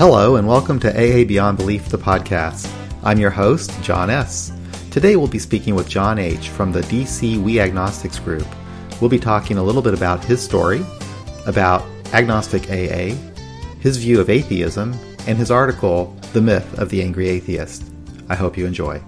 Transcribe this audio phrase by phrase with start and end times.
[0.00, 2.74] Hello, and welcome to AA Beyond Belief, the podcast.
[3.04, 4.50] I'm your host, John S.
[4.90, 6.48] Today we'll be speaking with John H.
[6.48, 8.46] from the DC We Agnostics group.
[8.98, 10.82] We'll be talking a little bit about his story,
[11.46, 11.84] about
[12.14, 13.14] agnostic AA,
[13.80, 14.94] his view of atheism,
[15.26, 17.84] and his article, The Myth of the Angry Atheist.
[18.30, 19.02] I hope you enjoy.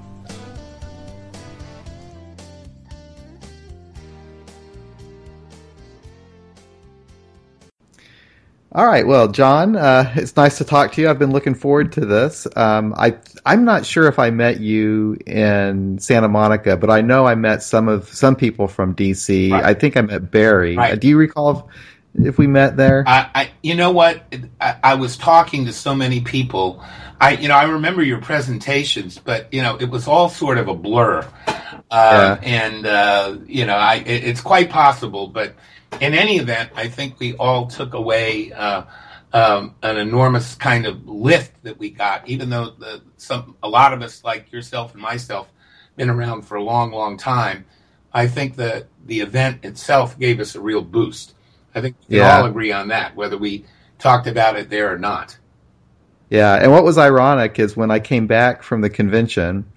[8.74, 9.06] All right.
[9.06, 11.10] Well, John, uh, it's nice to talk to you.
[11.10, 12.46] I've been looking forward to this.
[12.56, 17.26] Um, I I'm not sure if I met you in Santa Monica, but I know
[17.26, 19.50] I met some of some people from DC.
[19.50, 19.62] Right.
[19.62, 20.76] I think I met Barry.
[20.76, 20.92] Right.
[20.92, 21.68] Uh, do you recall
[22.14, 23.04] if, if, we met there?
[23.06, 24.22] I, I you know what?
[24.58, 26.82] I, I, was talking to so many people.
[27.20, 30.68] I you know I remember your presentations, but you know it was all sort of
[30.68, 31.28] a blur.
[31.92, 32.48] Uh, yeah.
[32.48, 35.54] And uh, you know, I it, it's quite possible, but
[36.00, 38.84] in any event, I think we all took away uh,
[39.32, 43.92] um, an enormous kind of lift that we got, even though the, some a lot
[43.92, 45.48] of us, like yourself and myself,
[45.96, 47.64] been around for a long, long time.
[48.12, 51.34] I think that the event itself gave us a real boost.
[51.74, 52.38] I think we yeah.
[52.38, 53.64] all agree on that, whether we
[53.98, 55.38] talked about it there or not.
[56.28, 59.70] Yeah, and what was ironic is when I came back from the convention,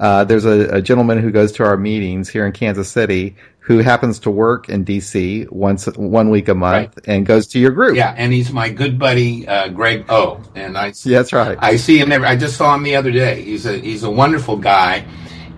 [0.00, 3.78] uh, there's a, a, gentleman who goes to our meetings here in Kansas City who
[3.78, 7.06] happens to work in DC once one week a month right.
[7.06, 7.94] and goes to your group.
[7.94, 10.42] Yeah, and he's my good buddy uh, Greg O.
[10.54, 11.58] And I yeah, that's right.
[11.60, 12.26] I see him every.
[12.26, 13.42] I just saw him the other day.
[13.42, 15.04] He's a he's a wonderful guy,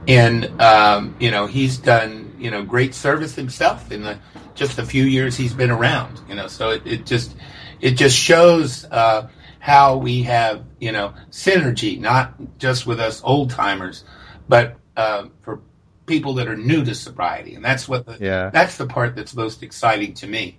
[0.08, 4.18] and um, you know he's done you know great service himself in the
[4.56, 6.20] just a few years he's been around.
[6.28, 7.36] You know, so it, it just
[7.80, 8.84] it just shows.
[8.90, 9.28] Uh,
[9.60, 14.02] how we have, you know, synergy, not just with us old timers,
[14.48, 15.60] but uh, for
[16.06, 18.50] people that are new to sobriety, and that's what the yeah.
[18.50, 20.58] that's the part that's most exciting to me.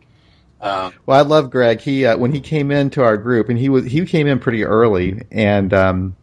[0.62, 1.82] Um, well, I love Greg.
[1.82, 4.64] He uh, when he came into our group, and he was he came in pretty
[4.64, 6.16] early, and um,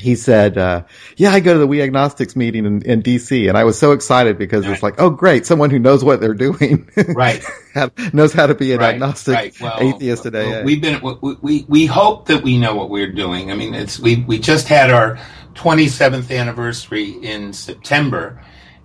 [0.00, 0.82] he said, uh,
[1.16, 3.92] "Yeah, I go to the We Agnostics meeting in, in DC," and I was so
[3.92, 4.74] excited because right.
[4.74, 5.46] it's like, "Oh, great!
[5.46, 7.44] Someone who knows what they're doing, right?
[8.12, 8.94] knows how to be an right.
[8.94, 9.60] agnostic right.
[9.60, 13.12] Well, atheist today." Well, we've been we, we we hope that we know what we're
[13.12, 13.50] doing.
[13.50, 15.18] I mean, it's we we just had our
[15.56, 18.42] 27th anniversary in September,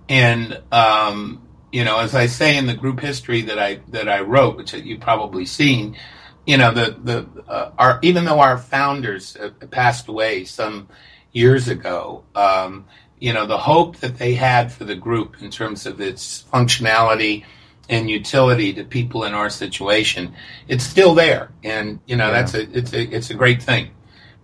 [0.10, 4.22] and um, you know, as I say in the group history that I that I
[4.22, 5.98] wrote, which you've probably seen,
[6.46, 9.38] you know, the the uh, our even though our founders
[9.70, 10.88] passed away some
[11.32, 12.86] years ago, um,
[13.20, 17.46] you know, the hope that they had for the group in terms of its functionality
[17.88, 20.34] and utility to people in our situation,
[20.68, 22.32] it's still there, and you know, yeah.
[22.32, 23.92] that's a it's a it's a great thing.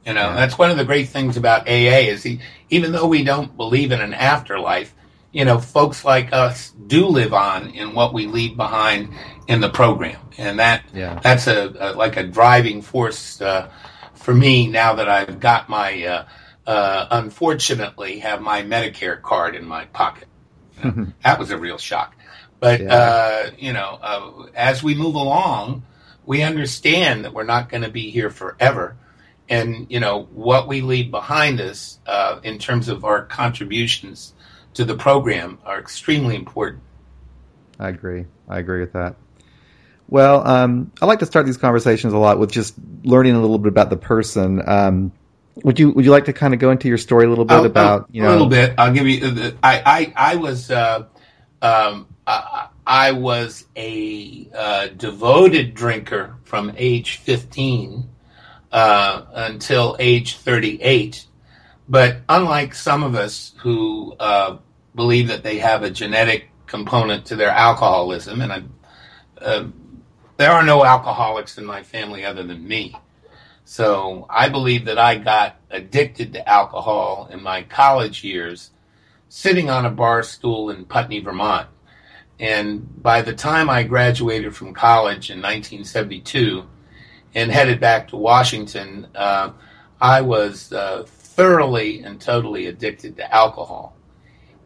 [0.07, 3.25] You know, that's one of the great things about AA is he, even though we
[3.25, 4.95] don't believe in an afterlife,
[5.33, 9.09] you know, folks like us do live on in what we leave behind
[9.49, 11.19] in the program, and that yeah.
[11.21, 13.69] that's a, a, like a driving force uh,
[14.13, 16.25] for me now that I've got my uh,
[16.65, 20.29] uh, unfortunately have my Medicare card in my pocket.
[20.81, 22.15] You know, that was a real shock,
[22.61, 22.95] but yeah.
[22.95, 25.83] Uh, you know, uh, as we move along,
[26.25, 28.95] we understand that we're not going to be here forever
[29.49, 34.33] and you know what we leave behind us uh, in terms of our contributions
[34.73, 36.83] to the program are extremely important.
[37.79, 38.25] I agree.
[38.47, 39.15] I agree with that.
[40.09, 43.57] Well, um, I like to start these conversations a lot with just learning a little
[43.57, 44.61] bit about the person.
[44.67, 45.11] Um,
[45.63, 47.65] would you Would you like to kind of go into your story a little bit
[47.65, 48.75] about you know a little bit?
[48.77, 49.25] I'll give you.
[49.25, 51.05] Uh, I I, I was uh,
[51.61, 58.09] um, I, I was a uh, devoted drinker from age fifteen
[58.77, 61.25] uh, until age 38.
[61.89, 64.57] But unlike some of us who uh,
[64.93, 68.63] believe that they have a genetic component to their alcoholism, and I,
[69.41, 69.67] uh,
[70.37, 72.95] there are no alcoholics in my family other than me.
[73.65, 78.69] So I believe that I got addicted to alcohol in my college years,
[79.27, 81.67] sitting on a bar stool in Putney, Vermont.
[82.39, 86.67] And by the time I graduated from college in 1972,
[87.37, 89.51] and headed back to Washington, uh,
[90.01, 93.95] I was uh, thoroughly and totally addicted to alcohol.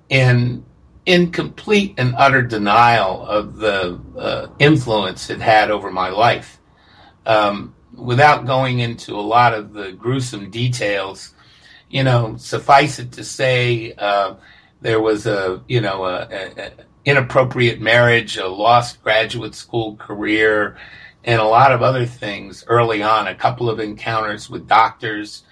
[0.09, 0.63] And
[1.05, 6.59] in complete and utter denial of the uh, influence it had over my life.
[7.25, 11.33] Um, without going into a lot of the gruesome details,
[11.89, 14.35] you know, suffice it to say, uh,
[14.79, 16.71] there was a, you know, a, a, a
[17.03, 20.77] inappropriate marriage, a lost graduate school career,
[21.23, 25.43] and a lot of other things early on, a couple of encounters with doctors.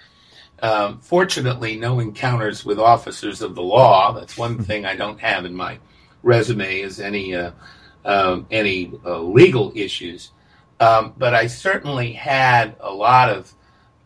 [0.62, 4.12] Um, fortunately, no encounters with officers of the law.
[4.12, 4.62] That's one hmm.
[4.62, 5.78] thing I don't have in my
[6.22, 7.52] resume is any uh,
[8.04, 10.32] um, any uh, legal issues.
[10.80, 13.54] Um, but I certainly had a lot of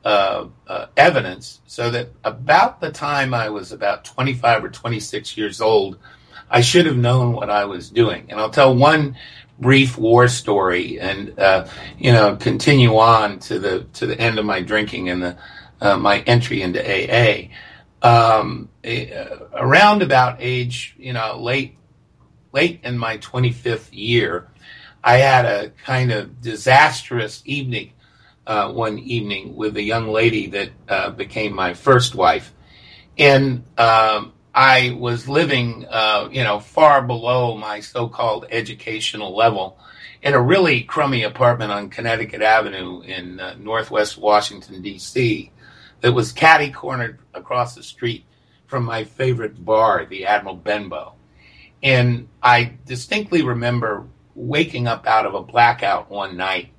[0.04, 5.60] uh, uh, evidence so that about the time I was about 25 or 26 years
[5.60, 5.98] old,
[6.50, 8.26] I should have known what I was doing.
[8.28, 9.16] And I'll tell one
[9.58, 11.66] brief war story and, uh,
[11.98, 15.36] you know, continue on to the, to the end of my drinking and the,
[15.80, 17.48] uh, my entry into AA.
[18.02, 18.68] Um,
[19.54, 21.78] around about age, you know, late,
[22.52, 24.48] late in my 25th year,
[25.02, 27.92] I had a kind of disastrous evening
[28.46, 32.52] uh, one evening with a young lady that uh, became my first wife,
[33.16, 39.78] and um, I was living, uh, you know, far below my so-called educational level
[40.22, 45.50] in a really crummy apartment on Connecticut Avenue in uh, Northwest Washington D.C.
[46.00, 48.24] that was catty-cornered across the street
[48.66, 51.14] from my favorite bar, the Admiral Benbow,
[51.82, 56.74] and I distinctly remember waking up out of a blackout one night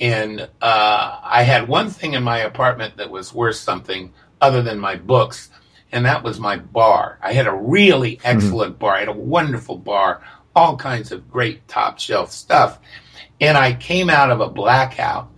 [0.00, 4.78] and uh, I had one thing in my apartment that was worth something other than
[4.78, 5.50] my books,
[5.94, 7.20] and that was my bar.
[7.22, 8.26] I had a really mm-hmm.
[8.26, 8.80] excellent mm-hmm.
[8.80, 8.96] bar.
[8.96, 10.22] I had a wonderful bar,
[10.54, 12.80] all kinds of great top shelf stuff.
[13.40, 15.30] And I came out of a blackout,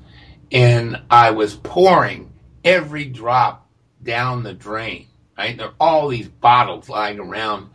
[0.50, 2.32] and I was pouring
[2.64, 3.68] every drop
[4.02, 5.08] down the drain.
[5.36, 7.68] Right, there are all these bottles lying around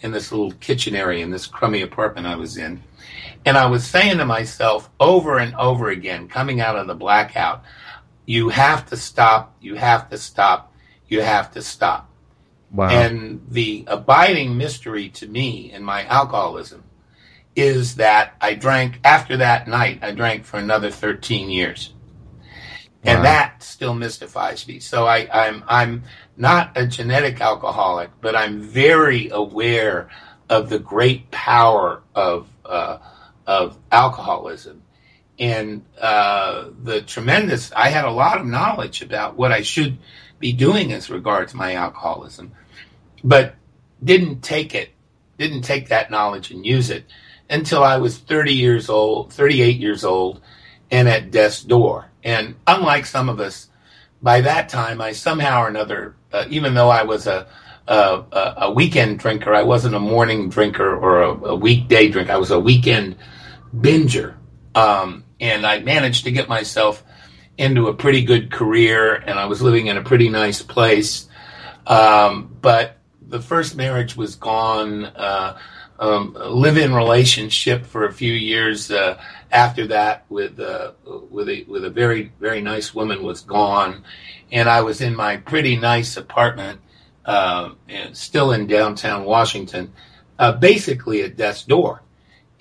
[0.00, 2.80] in this little kitchen area in this crummy apartment I was in.
[3.44, 7.64] And I was saying to myself over and over again, coming out of the blackout,
[8.26, 10.72] you have to stop, you have to stop,
[11.08, 12.07] you have to stop.
[12.70, 12.90] Wow.
[12.90, 16.84] And the abiding mystery to me in my alcoholism
[17.56, 21.92] is that I drank, after that night, I drank for another 13 years.
[23.02, 23.12] Wow.
[23.12, 24.80] And that still mystifies me.
[24.80, 26.02] So I, I'm, I'm
[26.36, 30.10] not a genetic alcoholic, but I'm very aware
[30.48, 32.98] of the great power of, uh,
[33.46, 34.82] of alcoholism
[35.38, 39.98] and uh, the tremendous i had a lot of knowledge about what i should
[40.38, 42.52] be doing as regards my alcoholism
[43.24, 43.54] but
[44.02, 44.90] didn't take it
[45.38, 47.04] didn't take that knowledge and use it
[47.50, 50.40] until i was 30 years old 38 years old
[50.90, 53.68] and at death's door and unlike some of us
[54.22, 57.46] by that time i somehow or another uh, even though i was a
[57.88, 59.54] a, a weekend drinker.
[59.54, 62.32] I wasn't a morning drinker or a, a weekday drinker.
[62.32, 63.16] I was a weekend
[63.74, 64.34] binger.
[64.74, 67.02] Um, and I managed to get myself
[67.58, 71.28] into a pretty good career and I was living in a pretty nice place.
[71.86, 75.06] Um, but the first marriage was gone.
[75.06, 75.58] Uh,
[76.00, 79.20] um, live-in relationship for a few years uh,
[79.50, 80.92] after that with uh,
[81.28, 84.04] with a with a very very nice woman was gone,
[84.52, 86.80] and I was in my pretty nice apartment,
[87.24, 87.70] uh,
[88.12, 89.92] still in downtown Washington,
[90.38, 92.02] uh, basically at death's door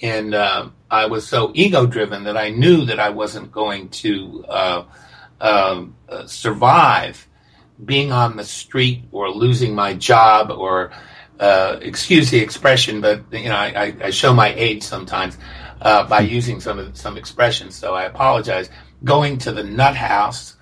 [0.01, 4.45] and uh, I was so ego driven that I knew that I wasn't going to
[4.47, 4.83] uh,
[5.41, 7.27] um, uh, survive
[7.83, 10.91] being on the street or losing my job or
[11.39, 15.37] uh, excuse the expression, but you know I, I show my age sometimes
[15.81, 18.69] uh, by using some of some expressions, so I apologize.
[19.03, 20.55] Going to the nut house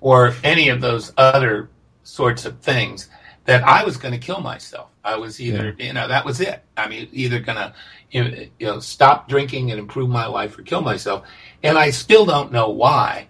[0.00, 1.68] or any of those other
[2.04, 3.10] sorts of things
[3.44, 4.91] that I was going to kill myself.
[5.04, 5.86] I was either, yeah.
[5.86, 6.62] you know, that was it.
[6.76, 7.74] I mean, either to,
[8.10, 11.26] you know, stop drinking and improve my life or kill myself.
[11.62, 13.28] And I still don't know why,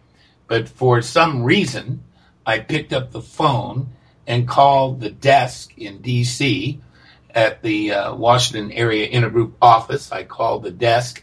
[0.48, 2.04] but for some reason,
[2.44, 3.90] I picked up the phone
[4.26, 6.80] and called the desk in D.C.
[7.34, 10.12] at the uh, Washington area intergroup office.
[10.12, 11.22] I called the desk,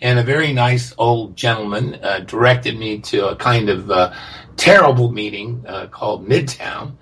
[0.00, 4.14] and a very nice old gentleman uh, directed me to a kind of uh,
[4.56, 6.96] terrible meeting uh, called Midtown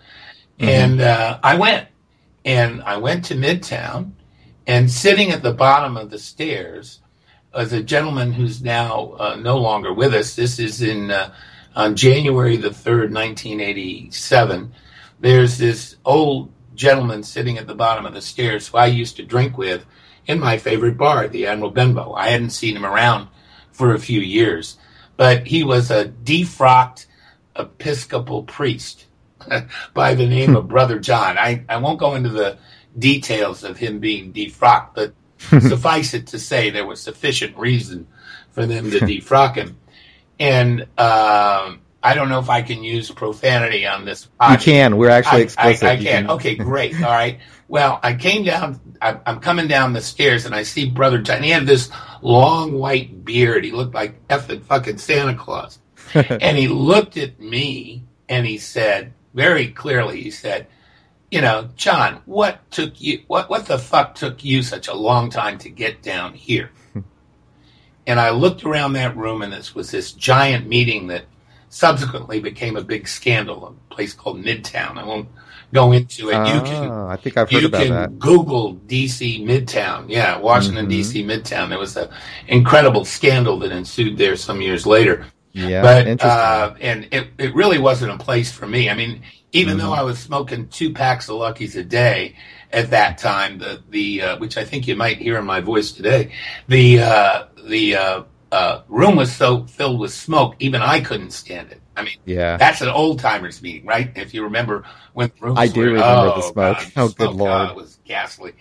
[0.58, 0.68] Mm-hmm.
[0.68, 1.87] And uh, I went,
[2.48, 4.12] and I went to Midtown,
[4.66, 7.00] and sitting at the bottom of the stairs
[7.54, 10.34] was a gentleman who's now uh, no longer with us.
[10.34, 11.34] This is in uh,
[11.76, 14.72] on January the third, nineteen eighty-seven.
[15.20, 19.24] There's this old gentleman sitting at the bottom of the stairs who I used to
[19.24, 19.84] drink with
[20.26, 22.14] in my favorite bar, the Admiral Benbow.
[22.14, 23.28] I hadn't seen him around
[23.72, 24.78] for a few years,
[25.18, 27.04] but he was a defrocked
[27.56, 29.06] Episcopal priest
[29.94, 31.38] by the name of Brother John.
[31.38, 32.58] I, I won't go into the
[32.98, 38.06] details of him being defrocked, but suffice it to say there was sufficient reason
[38.50, 39.78] for them to defrock him.
[40.40, 44.28] And um, I don't know if I can use profanity on this.
[44.40, 44.50] Podcast.
[44.50, 44.96] You can.
[44.96, 45.84] We're actually explicit.
[45.84, 46.04] I, I, I can.
[46.04, 46.30] can.
[46.30, 46.94] Okay, great.
[46.94, 47.40] All right.
[47.66, 48.80] Well, I came down.
[49.02, 51.42] I, am coming down the stairs, and I see Brother John.
[51.42, 51.90] He had this
[52.22, 53.64] long white beard.
[53.64, 55.78] He looked like effing fucking Santa Claus.
[56.14, 60.20] and he looked at me, and he said, very clearly.
[60.20, 60.66] He said,
[61.30, 63.22] "You know, John, what took you?
[63.28, 66.70] What what the fuck took you such a long time to get down here?"
[68.06, 71.24] and I looked around that room, and this was this giant meeting that
[71.68, 73.58] subsequently became a big scandal.
[73.90, 74.98] A place called Midtown.
[74.98, 75.28] I won't
[75.72, 76.38] go into it.
[76.54, 78.18] you can, Ah, I think I've heard you about can that.
[78.18, 80.06] Google DC Midtown.
[80.08, 80.90] Yeah, Washington Mhm.
[80.90, 81.68] DC Midtown.
[81.68, 82.08] There was an
[82.48, 85.26] incredible scandal that ensued there some years later.
[85.58, 88.88] Yeah, but uh, and it, it really wasn't a place for me.
[88.90, 89.22] I mean,
[89.52, 89.80] even Mhm.
[89.80, 92.36] though I was smoking two packs of Luckies a day
[92.72, 95.92] at that time, the the uh, which I think you might hear in my voice
[95.92, 96.32] today,
[96.68, 98.22] the uh, the uh,
[98.52, 101.80] uh, room was so filled with smoke, even I couldn't stand it.
[101.96, 102.56] I mean, yeah.
[102.56, 104.12] that's an old timers meeting, right?
[104.14, 104.84] If you remember
[105.14, 106.54] when the rooms I do were- remember the oh, smoke.
[106.54, 107.50] God, Oh, good smoke, Lord.
[107.50, 108.52] God, it was ghastly.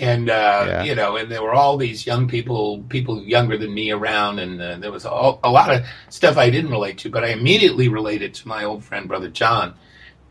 [0.00, 0.82] And uh, Yeah.
[0.82, 4.60] you know, and there were all these young people, people younger than me around, and
[4.60, 7.88] uh, there was all, a lot of stuff I didn't relate to, but I immediately
[7.88, 9.74] related to my old friend, brother John,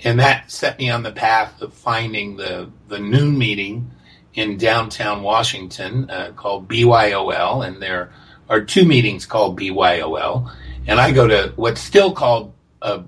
[0.03, 3.91] and that set me on the path of finding the the noon meeting
[4.33, 8.11] in downtown Washington uh, called BYOL, and there
[8.49, 10.51] are two meetings called BYOL,
[10.87, 13.03] and I go to what's still called, uh,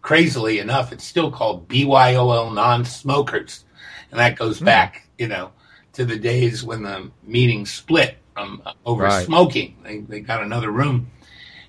[0.00, 3.64] crazily enough, it's still called BYOL non-smokers,
[4.10, 4.64] and that goes Hmm.
[4.64, 5.50] back, you know,
[5.96, 9.26] to the days when the meeting split from uh, over Right.
[9.26, 9.76] smoking.
[9.82, 11.10] They they got another room,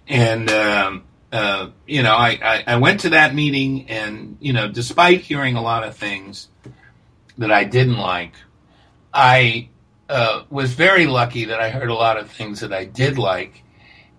[0.07, 4.67] and um, uh, you know, I, I I went to that meeting, and you know,
[4.67, 6.49] despite hearing a lot of things
[7.37, 8.33] that I didn't like,
[9.13, 9.69] I
[10.09, 13.63] uh, was very lucky that I heard a lot of things that I did like.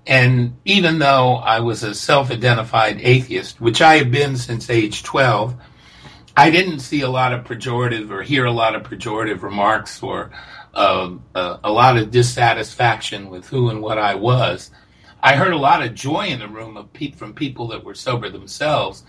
[0.06, 5.02] And even though I was a self identified atheist, which I have been since age
[5.02, 5.54] 12,
[6.38, 10.30] I didn't see a lot of pejorative or hear a lot of pejorative remarks or
[10.72, 14.70] um uh, a lot of dissatisfaction with who and what I was.
[15.20, 17.96] I heard a lot of joy in the room of pe- from people that were
[17.96, 19.02] sober themselves.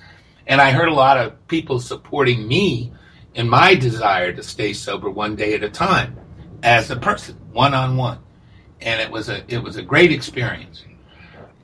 [0.48, 2.92] And I heard a lot of people supporting me
[3.36, 6.18] in my desire to stay sober one day at a time
[6.64, 8.18] as a person, one on one.
[8.82, 10.84] And it was a it was a great experience.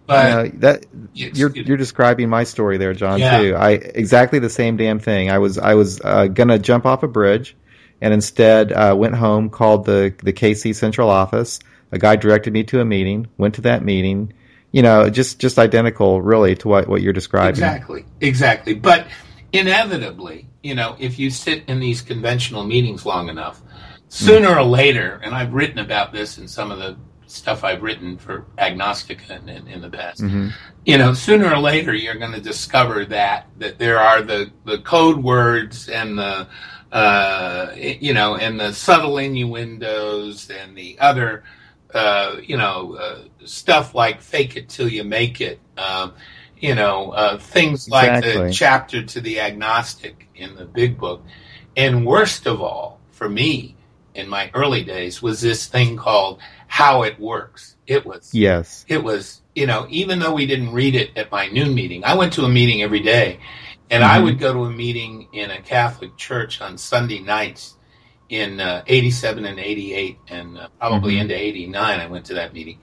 [0.08, 3.20] But you know, that you're it- you're describing my story there, John.
[3.20, 3.40] Yeah.
[3.40, 3.56] Too.
[3.56, 5.30] I exactly the same damn thing.
[5.32, 7.56] I was I was uh, gonna jump off a bridge,
[8.02, 11.60] and instead uh, went home, called the the KC central office.
[11.92, 13.28] A guy directed me to a meeting.
[13.38, 14.34] Went to that meeting.
[14.72, 17.52] You know, just just identical, really, to what what you're describing.
[17.52, 18.74] Exactly, exactly.
[18.74, 19.08] But
[19.54, 23.62] inevitably, you know, if you sit in these conventional meetings long enough,
[24.10, 26.98] sooner or later, and I've written about this in some of the
[27.28, 30.50] stuff I've written for Agnostica in, in, in the past, hmm
[30.86, 34.78] you know, sooner or later you're going to discover that that there are the the
[34.78, 36.48] code words and the
[36.92, 41.44] uh, you know and the subtle innuendos and the other
[41.94, 45.60] uh, you know uh, stuff like fake it till you make it.
[45.78, 46.14] Um,
[46.58, 51.22] you know, uh, things like the chapter to the agnostic in the big book.
[51.76, 53.76] And worst of all, for me,
[54.14, 57.76] in my early days, was this thing called How It Works.
[57.88, 58.86] It was Yes.
[58.88, 62.14] it was you know even though we didn't read it at my noon meeting i
[62.16, 63.40] went to a meeting every day
[63.92, 64.24] and i Mhm.
[64.24, 67.76] would go to a meeting in a catholic church on sunday nights
[68.30, 71.22] in uh, 87 and 88 and uh, probably Mhm.
[71.22, 72.80] into 89 i went to that meeting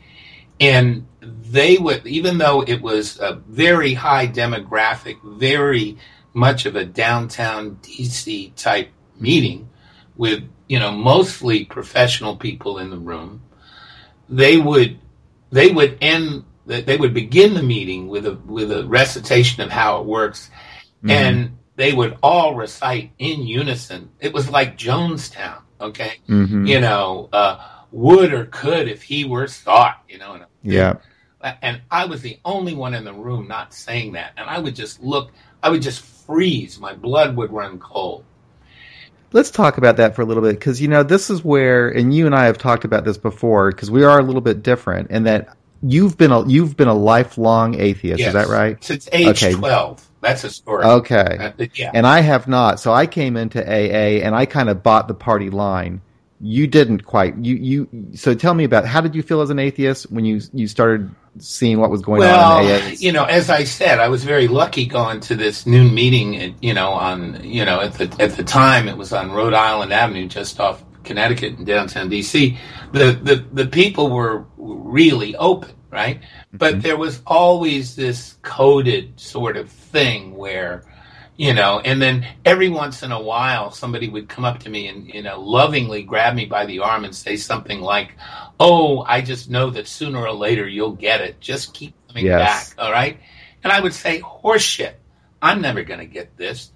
[0.61, 5.99] and they would even though it was a very high demographic very
[6.33, 9.69] much of a downtown dc type meeting
[10.17, 13.43] with you know mostly professional people in the room
[14.33, 14.99] they would
[15.51, 20.01] they would end they would begin the meeting with a with a recitation of how
[20.01, 20.51] it works.
[21.05, 21.11] Mhm.
[21.11, 24.11] and they would all recite in unison.
[24.21, 26.12] It was like jonestown okay?
[26.29, 26.67] Mhm.
[26.69, 27.59] you know uh
[27.91, 30.35] would or could if he were thought you know?
[30.35, 30.95] And, Yeah.
[31.61, 34.33] and i was the only one in the room not saying that.
[34.37, 36.79] And i would just look i would just freeze.
[36.79, 38.25] My blood would run cold
[39.33, 42.15] Let's talk about that for a little bit because you know this is where, and
[42.15, 45.11] you and I have talked about this before because we are a little bit different
[45.11, 48.21] in that you've been a you've been a lifelong atheist.
[48.21, 48.29] Yes.
[48.29, 48.83] Is that right?
[48.83, 49.55] since age Okay.
[49.55, 51.53] 12 that's a story Okay.
[51.59, 52.79] Uh, yeah And I have not.
[52.79, 56.01] So I came into AA and I kind of bought the party line.
[56.45, 57.37] You didn't quite.
[57.39, 57.89] You you.
[58.17, 61.09] So tell me about how did you feel as an atheist when you you started
[61.39, 64.49] seeing what was going well, on in you know, as I said, I was very
[64.49, 66.37] lucky going to this noon meeting.
[66.37, 69.55] At, you know, on you know at the at the time it was on Rhode
[69.55, 72.59] Island Avenue, just off Connecticut in downtown D.C.
[72.91, 76.21] The the the people were really open, right?
[76.53, 76.83] But Mhm.
[76.83, 80.83] there was always this coded sort of thing where.
[81.37, 84.89] You know, and then every once in a while, somebody would come up to me
[84.89, 88.12] and, you know, lovingly grab me by the arm and say something like,
[88.61, 91.41] oh, I just know that sooner or later you'll get it.
[91.41, 92.75] Just keep coming Yes.
[92.75, 93.19] back, all right?
[93.65, 94.95] And I would say, horseshit.
[95.41, 96.71] I'm never going to get this.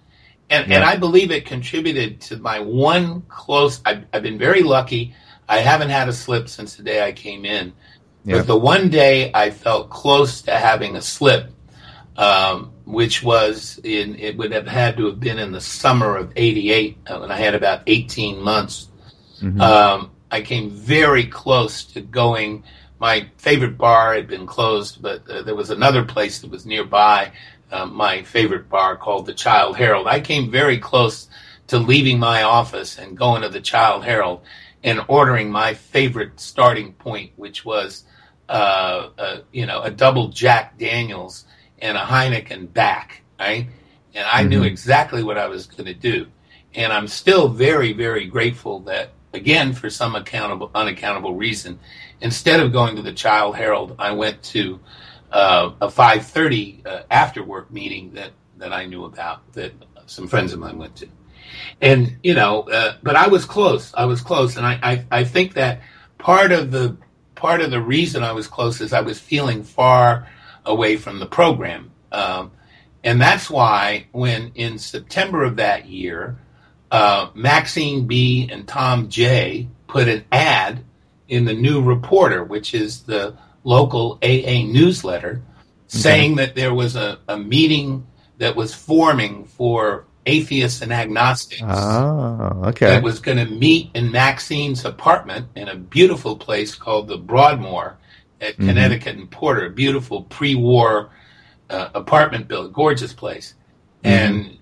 [0.49, 3.81] And, and I believe it contributed to my one close.
[3.85, 5.15] I've, I've been very lucky.
[5.49, 7.73] I haven't had a slip since the day I came in.
[8.25, 8.39] Yeah.
[8.39, 11.51] But the one day I felt close to having a slip,
[12.17, 16.33] um, which was in, it would have had to have been in the summer of
[16.37, 18.89] 88 uh, when I had about 18 months.
[19.43, 19.61] Mm-hmm.
[19.61, 22.63] Um, I came very close to going.
[23.01, 27.33] My favorite bar had been closed, but uh, there was another place that was nearby,
[27.73, 30.07] uh, my favorite bar called the Childe Harold.
[30.07, 31.29] I came very close
[31.67, 34.43] to leaving my office and going to the Childe Harold
[34.85, 38.05] and ordering my favorite starting point, which was,
[38.49, 41.47] uh, uh you know, a double Jack Daniels
[41.79, 43.69] and a Heineken back, right?
[44.15, 44.49] And I mm-hmm.
[44.49, 46.27] knew exactly what I was going to do.
[46.75, 51.79] And I'm still very, very grateful that, again, for some accountable, unaccountable reason,
[52.21, 54.81] instead of going to the Childe Harold, I went to
[55.33, 59.73] uh, a 5:30 uh, after work meeting that that I knew about that
[60.07, 61.09] some friends of mine went to,
[61.81, 63.93] and you know, uh, but I was close.
[63.95, 65.81] I was close, and I, I I think that
[66.19, 66.97] part of the
[67.35, 70.29] part of the reason I was close is I was feeling far
[70.67, 71.91] away from the program.
[72.13, 72.53] Um,
[73.05, 76.39] and that's why when in September of that year,
[76.91, 78.49] uh, Maxine B.
[78.51, 79.69] and Tom J.
[79.87, 80.85] put an ad
[81.29, 85.43] in the New Reporter, which is the local AA newsletter, okay.
[85.87, 88.07] saying that there was a, a meeting
[88.39, 91.63] that was forming for atheists and agnostics.
[91.65, 92.87] Oh, okay.
[92.87, 97.99] That was going to meet in Maxine's apartment in a beautiful place called the Broadmoor
[98.41, 98.69] at mm-hmm.
[98.69, 101.11] Connecticut and Porter, a beautiful pre-war
[101.71, 103.55] uh, apartment building, gorgeous place.
[104.05, 104.09] Mm-hmm.
[104.09, 104.59] And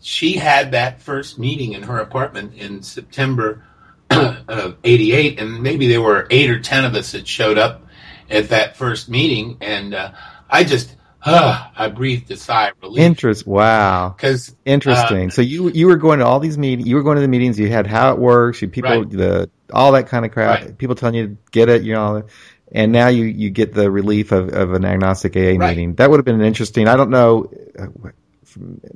[0.00, 3.64] she had that first meeting in her apartment in September
[4.10, 7.82] of 88 and maybe there were 8 or 10 of us that showed up
[8.30, 10.12] at that first meeting and uh,
[10.48, 10.94] I just
[11.26, 13.02] uh, I breathed a sigh of relief.
[13.02, 13.44] Interest.
[13.44, 14.10] Wow.
[14.10, 15.26] Because interesting.
[15.26, 16.88] Uh, so you you were going to all these meetings.
[16.88, 17.58] You were going to the meetings.
[17.58, 18.62] You had how it works.
[18.62, 19.10] You people right.
[19.10, 20.60] the all that kind of crap.
[20.60, 20.78] Right.
[20.78, 21.82] People telling you to get it.
[21.82, 22.22] You know
[22.72, 25.58] and now you, you get the relief of, of an agnostic AA right.
[25.58, 25.94] meeting.
[25.94, 26.88] That would have been interesting.
[26.88, 27.50] I don't know.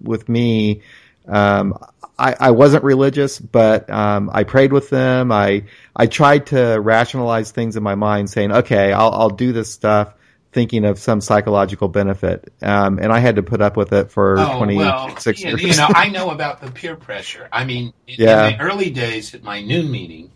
[0.01, 0.83] With me,
[1.29, 1.79] um,
[2.19, 5.33] I, I wasn't religious, but um, I prayed with them.
[5.33, 9.71] I I tried to rationalize things in my mind, saying, "Okay, I'll I'll do this
[9.71, 10.15] stuff."
[10.53, 14.37] Thinking of some psychological benefit, um, and I had to put up with it for
[14.37, 15.63] oh, 26 well, years.
[15.63, 17.49] You know, I know about the peer pressure.
[17.53, 18.49] I mean, in, yeah.
[18.49, 20.33] in the early days at my noon meeting,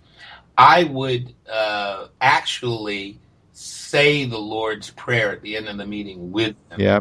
[0.57, 3.19] I would uh, actually
[3.95, 6.81] say the Lord's Prayer at the end of the meeting with them.
[6.81, 7.01] Yeah.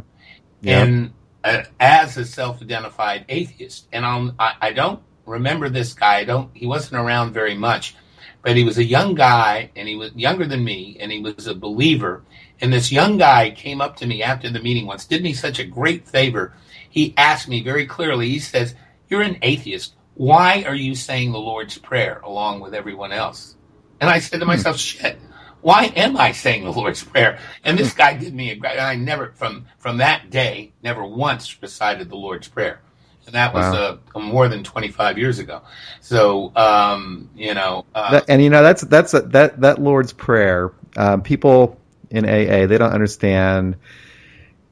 [0.62, 0.88] Yep.
[0.88, 6.18] And uh, as a self-identified atheist, and I'm, I, I don't remember this guy.
[6.18, 6.52] I don't.
[6.54, 7.96] He wasn't around very much,
[8.44, 11.48] but he was a young guy, and he was younger than me, and he was
[11.48, 12.24] a believer.
[12.62, 15.58] And this young guy came up to me after the meeting once, did me such
[15.58, 16.54] a great favor.
[16.88, 18.30] He asked me very clearly.
[18.30, 18.76] He says,
[19.10, 19.96] "You're an atheist.
[20.14, 23.56] Why are you saying the Lord's Prayer along with everyone else?"
[24.00, 24.52] And I said to hmm.
[24.52, 25.18] myself, "Shit."
[25.64, 27.40] Why am I saying the Lord's Prayer?
[27.64, 31.62] And this guy did me a great, I never, from, from that day, never once
[31.62, 32.82] recited the Lord's Prayer.
[33.26, 34.00] And that was wow.
[34.14, 35.62] uh, more than 25 years ago.
[36.02, 37.86] So, um, you know.
[37.96, 42.26] Uh, that, and, you know, that's, that's, a, that, that Lord's Prayer, um, people in
[42.26, 43.78] AA, they don't understand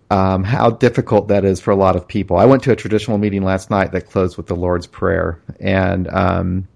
[0.10, 2.36] um, how difficult that is for a lot of people.
[2.36, 5.42] I went to a traditional meeting last night that closed with the Lord's Prayer.
[5.62, 6.68] And, um,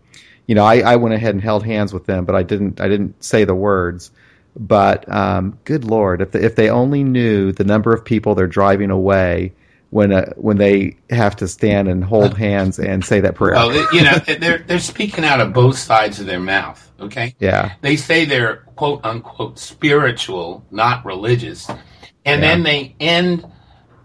[0.48, 2.88] you know, I, I went ahead and held hands with them, but I didn't I
[2.88, 4.12] didn't say the words.
[4.58, 8.48] But um, good lord, if the, if they only knew the number of people they're
[8.48, 9.54] driving away
[9.90, 13.54] when uh, when they have to stand and hold uh, hands and say that prayer.
[13.54, 16.92] Well, you know, they're they're speaking out of both sides of their mouth.
[17.00, 17.36] Okay.
[17.40, 17.74] Yeah.
[17.82, 21.78] They say they're quote unquote spiritual, not religious, and
[22.26, 22.36] yeah.
[22.36, 23.46] then they end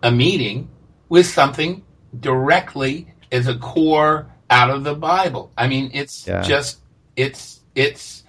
[0.02, 0.70] a meeting
[1.08, 1.82] with something
[2.18, 5.52] directly as a core out of the Bible.
[5.56, 6.42] I mean, it's yeah.
[6.42, 6.80] just
[7.16, 8.24] it's it's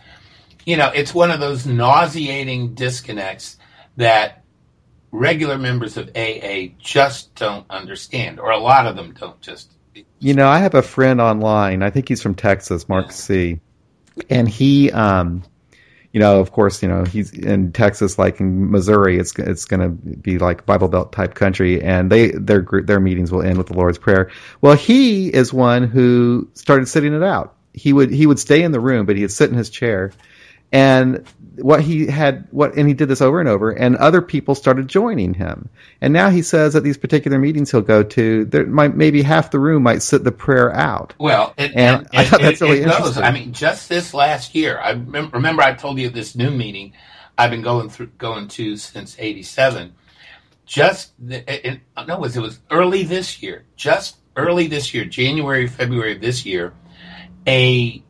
[0.66, 3.58] you know, it's one of those nauseating disconnects
[3.98, 4.44] that
[5.12, 9.72] regular members of AA just don't understand, or a lot of them don't just.
[10.20, 11.84] You know, I have a friend online.
[11.84, 13.12] I think he's from Texas, Mark.
[13.12, 13.60] C.
[14.30, 15.44] And he, um,
[16.12, 19.80] you know, of course, you know, he's in Texas, like in Missouri, it's it's going
[19.80, 23.68] to be like Bible Belt type country, and they their their meetings will end with
[23.68, 24.30] the Lord's Prayer.
[24.60, 27.56] Well, he is one who started sitting it out.
[27.74, 30.12] He would he would stay in the room, but he'd sit in his chair,
[30.72, 31.26] and
[31.58, 34.88] what he had what and he did this over and over and other people started
[34.88, 35.70] joining him.
[36.00, 39.52] And now he says at these particular meetings he'll go to there might maybe half
[39.52, 41.14] the room might sit the prayer out.
[41.20, 43.24] Well it, and it, i thought it, that's really interesting.
[43.24, 46.94] I mean just this last year i remember i told you this new meeting
[47.38, 49.94] i've been going through going to since 87
[50.66, 56.14] just the, no was it was early this year just early this year january february
[56.14, 56.74] of this year
[57.46, 58.02] a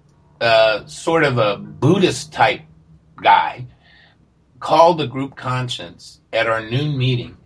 [0.41, 2.61] uh, sort of a buddhist type
[3.15, 3.65] guy
[4.59, 7.37] called the group conscience at our noon meeting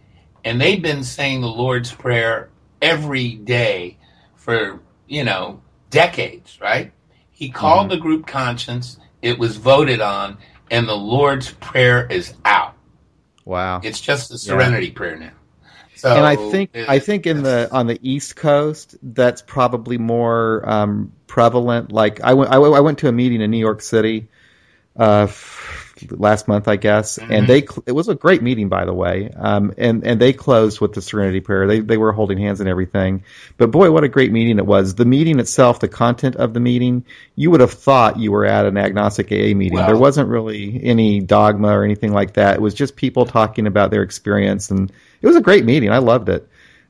[0.45, 2.49] and they've been saying the Lord's Prayer
[2.81, 3.97] every day
[4.35, 6.93] for, you know, decades, right?
[7.31, 10.37] He called the group conscience, it was voted on,
[10.69, 12.75] and the Lord's Prayer is out.
[13.43, 13.81] Wow.
[13.83, 15.31] It's just the serenity prayer now.
[15.95, 20.67] So and I think I think in the on the East Coast that's probably more
[20.67, 21.91] um, prevalent.
[21.91, 24.27] Like I went I, went- I went to a meeting in New York City
[24.97, 25.27] uh,
[26.11, 29.29] last month, I guess, and they cl- it was a great meeting by the way.
[29.35, 31.67] Um, and and they closed with the Serenity Prayer.
[31.67, 33.23] They they were holding hands and everything.
[33.57, 34.95] But boy, what a great meeting it was.
[34.95, 37.05] The meeting itself, the content of the meeting,
[37.35, 39.77] you would have thought you were at an agnostic AA meeting.
[39.87, 42.55] There wasn't really any dogma or anything like that.
[42.55, 44.91] It was just people talking about their experience, and
[45.25, 45.89] it was a great meeting.
[45.91, 46.47] I loved it.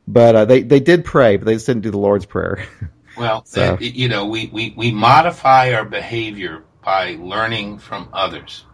[0.08, 2.66] But uh, they they did pray, but they just didn't do the Lord's prayer.
[3.18, 8.66] Well, So- you know, we, we, we modify our behavior by learning from others.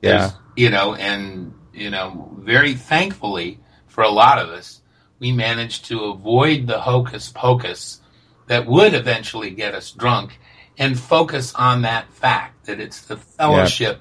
[0.00, 4.82] yeah, There's- You know, and, you know, very thankfully for a lot of us,
[5.18, 8.00] we managed to avoid the hocus pocus
[8.46, 10.38] that would eventually get us drunk
[10.78, 14.00] and focus on that fact that it's the fellowship,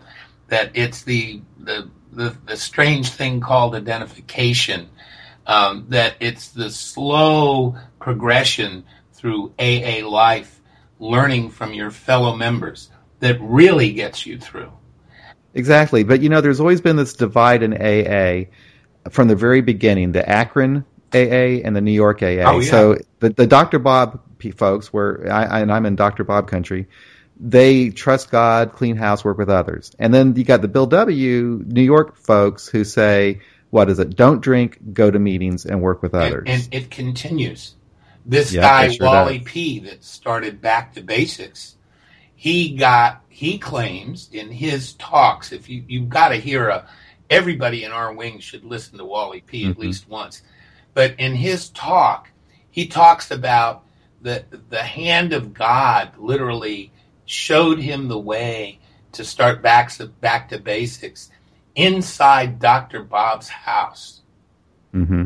[0.49, 4.89] that it's the, the, the, the strange thing called identification,
[5.47, 10.59] um, that it's the slow progression through AA life,
[10.99, 14.71] learning from your fellow members that really gets you through.
[15.53, 16.03] exactly.
[16.03, 18.49] But you know, there's always been this divide in AA
[19.09, 20.11] from the very beginning.
[20.11, 22.43] The Akron AA and the New York AA.
[22.45, 22.71] Oh, yeah.
[22.71, 23.79] So the the Dr.
[23.79, 26.23] Bob folks, were, I, I and I'm in Dr.
[26.23, 26.87] Bob country.
[27.39, 29.91] They trust God, clean house, work with others.
[29.97, 31.63] And then you got the Bill W.
[31.65, 33.41] New York folks who say,
[33.71, 34.15] what is it?
[34.15, 36.47] Don't drink, go to meetings, and work with others.
[36.47, 37.75] And, and it continues.
[38.25, 39.47] This Yeah, guy, sure Wally does.
[39.47, 41.75] P, that started Back to Basics,
[42.35, 46.87] he got, he claims in his talks, if you, you've got to hear a,
[47.29, 49.79] everybody in our wing should listen to Wally P at Mhm.
[49.79, 50.43] least once.
[50.93, 52.29] But in his talk,
[52.69, 53.83] he talks about
[54.21, 56.90] the, the hand of God literally
[57.31, 58.77] showed him the way
[59.13, 61.29] to start back to, back to basics
[61.75, 63.03] inside Dr.
[63.03, 64.21] Bob's house
[64.91, 65.25] hmm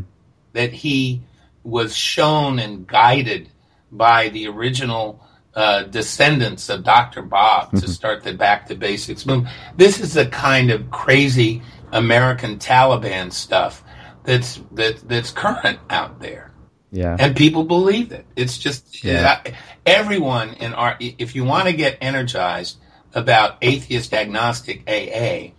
[0.53, 1.21] that he
[1.63, 3.49] was shown and guided
[3.91, 5.19] by the original
[5.55, 7.21] uh, descendants of Dr.
[7.21, 7.89] Bob to Mhm.
[7.89, 9.53] start the back to basics movement.
[9.77, 13.83] This is the kind of crazy American Taliban stuff
[14.23, 16.51] that's that that's current out there,
[16.95, 17.17] Yeah.
[17.19, 18.25] and people believe it.
[18.35, 19.41] It's just Yeah.
[19.85, 20.95] everyone in our.
[20.99, 22.77] If you want to get energized
[23.13, 25.51] about atheist agnostic AA,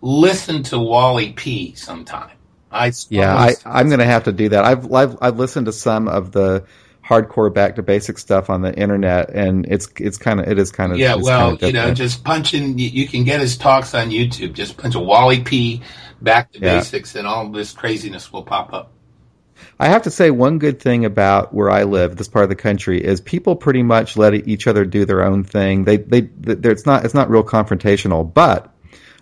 [0.00, 1.74] listen to Wally P.
[1.74, 2.36] sometime.
[2.72, 4.64] I Yeah, I, I'm going to have to do that.
[4.64, 6.64] I've, I've I've listened to some of the
[7.04, 10.70] hardcore back to basic stuff on the internet, and it's it's kind of it is
[10.72, 12.78] kind of Yeah, well, you know, just punch in.
[12.78, 14.52] You, you can get his talks on YouTube.
[14.54, 15.82] Just punch a Wally P.
[16.22, 16.76] Back to Yeah.
[16.78, 18.92] basics, and all this craziness will pop up.
[19.80, 22.54] I have to say one good thing about where I live, this part of the
[22.54, 25.84] country, is people pretty much let each other do their own thing.
[25.84, 28.30] They they it's not it's not real confrontational.
[28.32, 28.70] But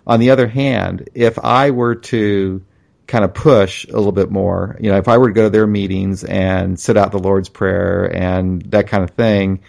[0.05, 2.61] on the other hand, if I were to
[3.07, 5.49] kind of push a little bit more, you know, if I were to go to
[5.49, 9.61] their meetings and sit out the Lord's Prayer and that kind of thing.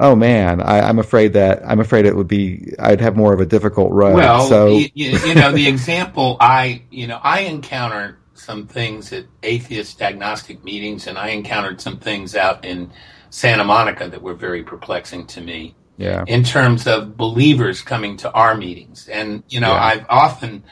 [0.00, 3.40] Oh man, I, I'm afraid that I'm afraid it would be I'd have more of
[3.40, 4.14] a difficult road.
[4.14, 9.12] Well, so you, you, you know, the example I, you know, I encountered some things
[9.12, 12.90] at atheist agnostic meetings, and I encountered some things out in
[13.30, 15.74] Santa Monica that were very perplexing to me.
[16.00, 19.08] yeah, in terms of believers coming to our meetings.
[19.08, 19.82] And you know, Yeah.
[19.84, 20.62] I've often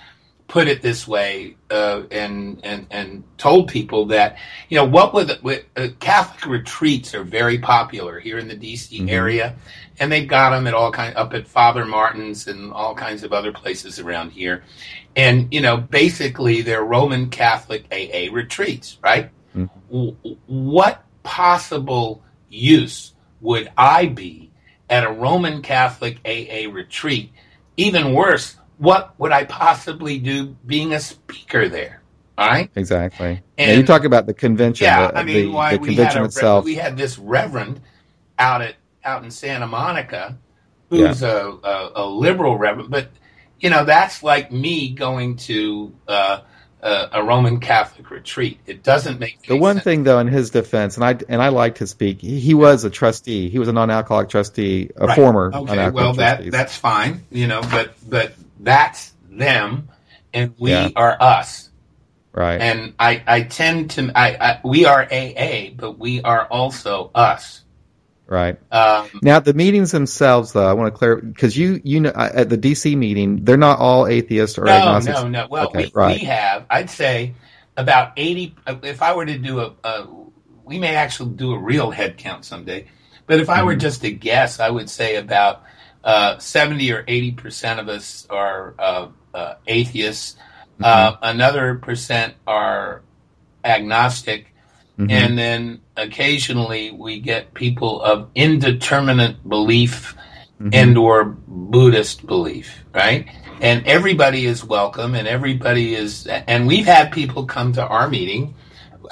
[0.47, 4.37] put it this way uh, and and and told people that
[4.69, 5.29] you know what with,
[5.77, 9.11] uh, Catholic retreats are very popular here in the DC Mhm.
[9.11, 9.57] area,
[9.99, 13.33] and they've got them at all kind up at Father Martin's and all kinds of
[13.33, 14.63] other places around here.
[15.15, 19.31] And you know, basically, they're Roman Catholic AA retreats, right?
[19.57, 20.17] Mhm.
[20.47, 24.51] What possible use would I be
[24.91, 27.33] at a Roman Catholic AA retreat?
[27.77, 32.03] Even worse, what would I possibly do being a speaker there?
[32.39, 32.71] All right.
[32.77, 33.41] exactly.
[33.57, 35.89] And- yeah, you talk about the convention, Yeah, the, I mean, the, why the we
[35.95, 36.65] had convention a, itself.
[36.67, 37.81] we had this reverend
[38.39, 38.75] out at
[39.07, 40.39] out in Santa Monica,
[40.91, 43.11] who's a, a a liberal reverend, but
[43.61, 46.41] you know that's like me going to uh,
[46.83, 48.61] a, a Roman Catholic retreat.
[48.67, 49.85] It doesn't make The one sense.
[49.85, 52.85] thing, though, in his defense, and I and I like to speak, he, he was
[52.85, 53.49] a trustee.
[53.49, 55.17] He was a non-alcoholic trustee, a Right.
[55.17, 59.91] former Okay, well that that's fine, you know, but but that's them,
[60.35, 60.89] and we Yeah.
[60.97, 61.71] are us.
[62.35, 62.61] right.
[62.61, 67.63] And I I tend to I, I we are AA, but we are also us.
[68.27, 68.59] Right.
[68.73, 72.49] Um, Now, the meetings themselves, though, I want to clarify because you you know at
[72.49, 75.23] the DC meeting, they're not all atheists or no, agnostics.
[75.23, 75.47] no, no.
[75.51, 76.19] Well, Okay, we, right.
[76.21, 76.67] we have.
[76.71, 77.35] I'd say
[77.77, 80.07] about 80, if I were to do a, a
[80.65, 82.87] we may actually do a real head count someday,
[83.27, 85.63] but if I were just to guess, I would say about
[86.03, 90.37] uh, 70 or 80% of us are uh, uh, atheists.
[90.83, 93.03] Uh, another percent are
[93.65, 94.53] agnostic.
[94.99, 95.11] Mm-hmm.
[95.11, 100.17] And then occasionally we get people of indeterminate belief
[100.61, 100.71] mm-hmm.
[100.73, 103.29] and or Buddhist belief, right?
[103.61, 108.55] And everybody is welcome and everybody is, and we've had people come to our meeting.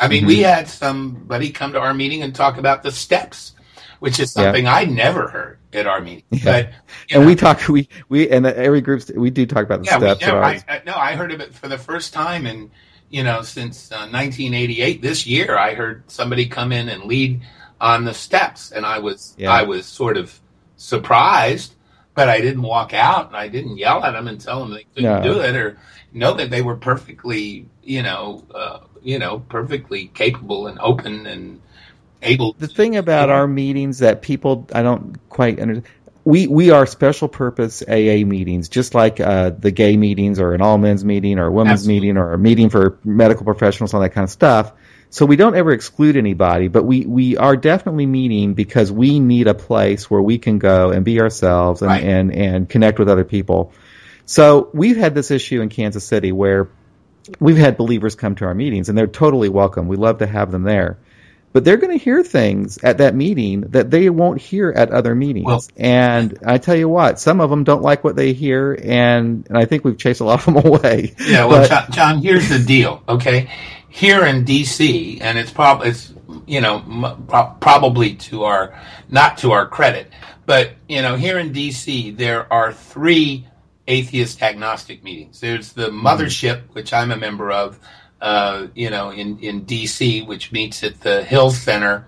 [0.00, 0.44] I mean, we mm-hmm.
[0.44, 3.52] had somebody come to our meeting and talk about the steps,
[4.00, 4.44] which is Yeah.
[4.44, 6.24] something I never heard at our meeting.
[6.44, 6.70] But,
[7.10, 9.98] and know, we talk we we and every group we do talk about the yeah,
[9.98, 10.20] we, steps.
[10.22, 10.64] yeah, at I.
[10.68, 12.70] I, no, I heard of it for the first time in,
[13.14, 15.00] you know, since uh, 1988.
[15.00, 17.40] This year, I heard somebody come in and lead
[17.80, 19.52] on the steps, and I was, Yeah.
[19.52, 20.36] I was sort of
[20.76, 21.74] surprised,
[22.14, 24.84] but I didn't walk out and I didn't yell at them and tell them they
[24.96, 25.34] couldn't No.
[25.34, 25.78] do it or
[26.12, 31.60] know that they were perfectly, you know, uh, you know, perfectly capable and open and
[32.22, 32.56] able.
[32.58, 35.86] the thing about our meetings that people I don't quite understand.
[36.24, 40.62] We we are special purpose AA meetings, just like uh, the gay meetings or an
[40.62, 42.00] all men's meeting or a women's Absolutely.
[42.00, 44.72] meeting or a meeting for medical professionals, all that kind of stuff.
[45.10, 49.46] So we don't ever exclude anybody, but we, we are definitely meeting because we need
[49.46, 52.02] a place where we can go and be ourselves and, Right.
[52.02, 53.72] and, and connect with other people.
[54.26, 56.68] So we've had this issue in Kansas City where
[57.38, 59.86] we've had believers come to our meetings and they're totally welcome.
[59.86, 60.98] We love to have them there.
[61.54, 65.14] But they're going to hear things at that meeting that they won't hear at other
[65.14, 65.46] meetings.
[65.46, 69.46] Well- and I tell you what, some of them don't like what they hear, and,
[69.48, 71.14] and I think we've chased a lot of them away.
[71.20, 73.04] Yeah, well, But- John, John, here's the deal.
[73.08, 73.50] Okay,
[73.88, 76.12] here in D.C., and it's probably it's
[76.46, 78.76] you know m- pro- probably to our
[79.08, 80.10] not to our credit,
[80.46, 82.10] but you know here in D.C.
[82.10, 83.46] there are three
[83.86, 85.38] atheist agnostic meetings.
[85.38, 86.04] There's the hmm.
[86.04, 87.78] mothership, which I'm a member of,
[88.20, 92.06] uh, you know, in in D.C., which meets at the Hill Center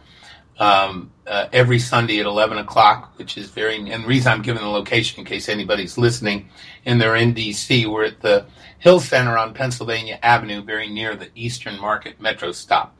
[0.58, 4.62] um, uh, every Sunday at 11 o'clock, which is very, and the reason I'm giving
[4.62, 6.48] the location in case anybody's listening
[6.84, 8.46] and they're in DC, we're at the
[8.78, 12.96] Hill Center on Pennsylvania Avenue, very near the Eastern Market Metro stop,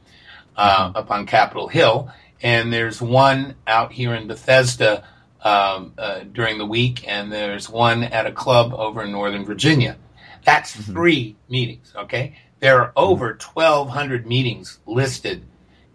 [0.55, 2.11] uh, up on Capitol Hill.
[2.41, 5.07] And there's one out here in Bethesda
[5.41, 9.97] um, uh, during the week, and there's one at a club over in Northern Virginia.
[10.43, 12.35] That's three meetings, okay?
[12.59, 15.43] There are over 1,200 meetings listed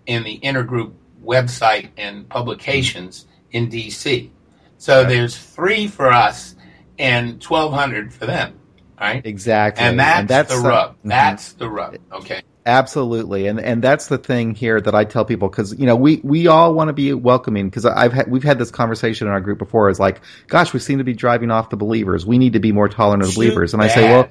[0.06, 0.92] in the intergroup
[1.24, 4.30] website and publications in DC.
[4.78, 6.54] So there's three for us
[6.98, 8.58] and 1,200 for them,
[9.00, 9.24] right?
[9.24, 9.84] Exactly.
[9.84, 10.90] And that's, the some- rub.
[10.92, 10.96] Mhm.
[11.04, 11.96] That's the rub.
[12.12, 12.42] Okay.
[12.64, 16.20] Absolutely, and and that's the thing here that I tell people because you know we
[16.22, 19.40] we all want to be welcoming because I've had we've had this conversation in our
[19.40, 19.90] group before.
[19.90, 22.24] Is like, gosh, we seem to be driving off the believers.
[22.24, 23.74] We need to be more tolerant of Shoot believers.
[23.74, 24.28] And I say, well,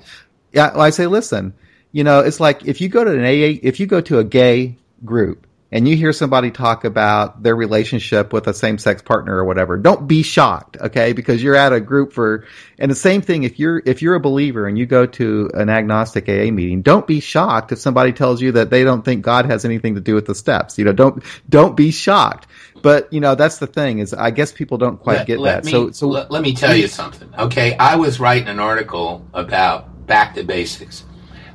[0.54, 1.54] yeah, well, I say, listen,
[1.92, 4.24] you know, it's like if you go to an AA, if you go to a
[4.24, 9.46] gay group and you hear somebody talk about their relationship with a same-sex partner or
[9.46, 11.14] whatever, don't be shocked, okay?
[11.14, 12.46] Because you're at a group for,
[12.78, 15.70] and the same thing if you're if you're a believer and you go to an
[15.70, 19.46] agnostic AA meeting, don't be shocked if somebody tells you that they don't think God
[19.46, 20.78] has anything to do with the steps.
[20.78, 22.48] You know, don't don't be shocked.
[22.82, 25.64] But you know, that's the thing is, I guess people don't quite let, get let
[25.64, 25.66] that.
[25.66, 27.30] Me, so so let, let me tell you something.
[27.38, 31.04] Okay, I was writing an article about back to basics.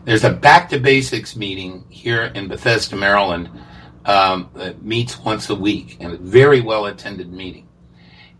[0.06, 3.50] There's a back to basics meeting here in Bethesda, Maryland,
[4.04, 7.66] um, that meets once a week, and a very well attended meeting.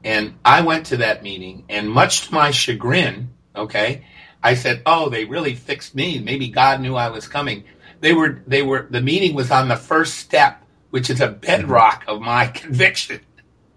[0.04, 4.04] And I went to that meeting, and much to my chagrin, okay,
[4.44, 6.20] I said, "Oh, they really fixed me.
[6.20, 7.64] Maybe God knew I was coming."
[8.00, 8.86] They were, they were.
[8.88, 13.20] The meeting was on the first step, which is a bedrock of my conviction.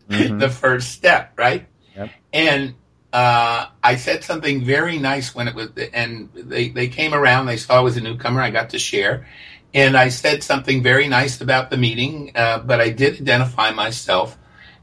[0.09, 0.39] Mhm.
[0.39, 1.67] the first step, right?
[1.95, 2.09] Yep.
[2.33, 2.73] And
[3.11, 7.47] uh, I said something very nice when it was, and they, they came around.
[7.47, 8.41] They saw I was a newcomer.
[8.41, 9.27] I got to share,
[9.73, 12.31] and I said something very nice about the meeting.
[12.35, 14.37] Uh, but I did identify myself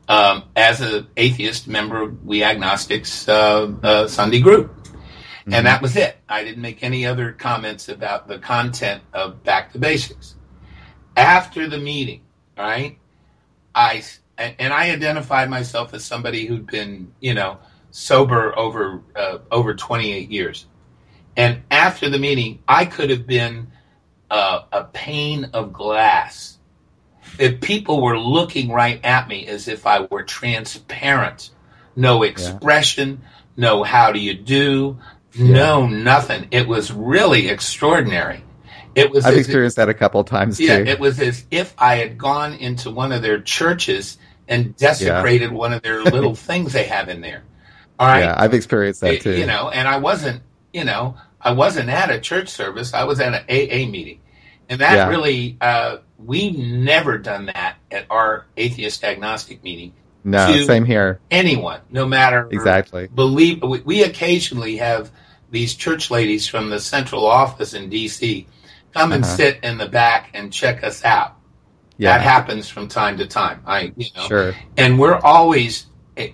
[0.08, 4.74] um, as an atheist member of We Agnostics uh, uh, Sunday group,
[5.46, 6.16] and that was it.
[6.28, 10.34] I didn't make any other comments about the content of Back to Basics.
[11.16, 12.22] After the meeting,
[12.58, 12.98] right?
[13.74, 14.02] I
[14.36, 17.58] and I identified myself as somebody who'd been, you know,
[17.96, 20.66] sober over uh, over 28 years.
[21.34, 23.68] And after the meeting, I could have been
[24.30, 26.58] uh, a pane of glass.
[27.38, 31.50] If people were looking right at me as if I were transparent,
[31.94, 33.22] no expression,
[33.56, 34.98] no how do you do,
[35.38, 36.48] no nothing.
[36.50, 38.44] It was really extraordinary.
[38.94, 40.84] It was I've as if- experienced that a couple of times yeah, too.
[40.84, 45.72] it was as if I had gone into one of their churches and desecrated one
[45.72, 47.42] of their little things they have in there.
[47.98, 48.24] All right.
[48.24, 49.36] Yeah, I've experienced that It- too.
[49.36, 52.92] You know, and I wasn't, you know, I wasn't at a church service.
[52.94, 54.20] I was at an AA meeting.
[54.68, 55.08] And that yeah.
[55.08, 59.92] really, uh, we've never done that at our atheist agnostic meeting.
[60.24, 61.20] No, same here.
[61.30, 63.06] Anyone, no matter exactly.
[63.06, 65.12] Believe we, we occasionally have
[65.52, 68.48] these church ladies from the central office in D.C.
[68.92, 69.36] come and uh-huh.
[69.36, 71.36] sit in the back and check us out.
[71.96, 72.18] Yeah.
[72.18, 73.62] That happens from time to time.
[73.66, 74.54] I, you know, sure.
[74.76, 75.86] And we're always,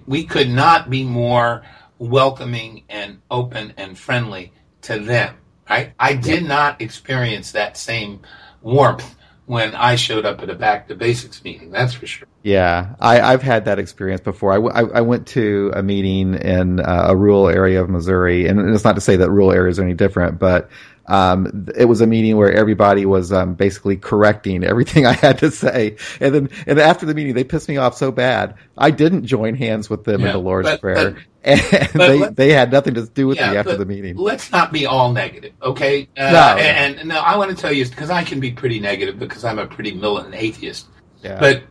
[0.06, 1.62] we could not be more
[1.98, 5.36] welcoming and open and friendly to them.
[5.68, 5.92] Right?
[5.98, 8.20] I did not experience that same
[8.60, 9.16] warmth
[9.46, 11.70] when I showed up at a Back to Basics meeting.
[11.70, 12.28] That's for sure.
[12.42, 14.52] Yeah, I, have had that experience before.
[14.52, 18.46] I, w- I, I went to a meeting in uh, a rural area of Missouri,
[18.46, 20.70] and it's not to say that rural areas are any different, but
[21.06, 25.50] um, it was a meeting where everybody was um, basically correcting everything I had to
[25.50, 28.54] say, and then and after the meeting, they pissed me off so bad.
[28.78, 32.34] I didn't join hands with them yeah, in the Lord's but, Prayer, but, and but
[32.36, 34.16] they they had nothing to do with yeah, me after the meeting.
[34.16, 36.08] Let's not be all negative, okay?
[36.16, 38.78] Uh, no, and, and no, I want to tell you because I can be pretty
[38.78, 40.86] negative because I'm a pretty militant atheist.
[41.22, 41.38] Yeah.
[41.38, 41.64] But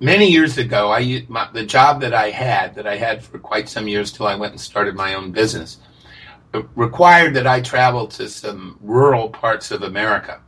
[0.00, 3.68] many years ago, I my, the job that I had that I had for quite
[3.68, 5.78] some years till I went and started my own business
[6.74, 10.40] required that I travel to some rural parts of America.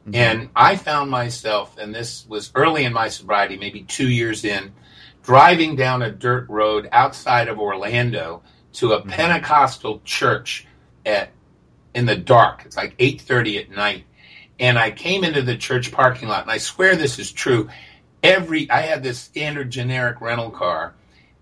[0.00, 0.14] Mm-hmm.
[0.14, 4.72] And I found myself, and this was early in my sobriety, maybe two years in,
[5.22, 8.42] driving down a dirt road outside of Orlando
[8.74, 9.10] to a mm-hmm.
[9.10, 10.66] Pentecostal church
[11.04, 11.30] at
[11.94, 12.62] in the dark.
[12.66, 14.04] It's like 8:30 at night.
[14.60, 17.68] And I came into the church parking lot, and I swear this is true.
[18.22, 20.94] Every I had this standard generic rental car.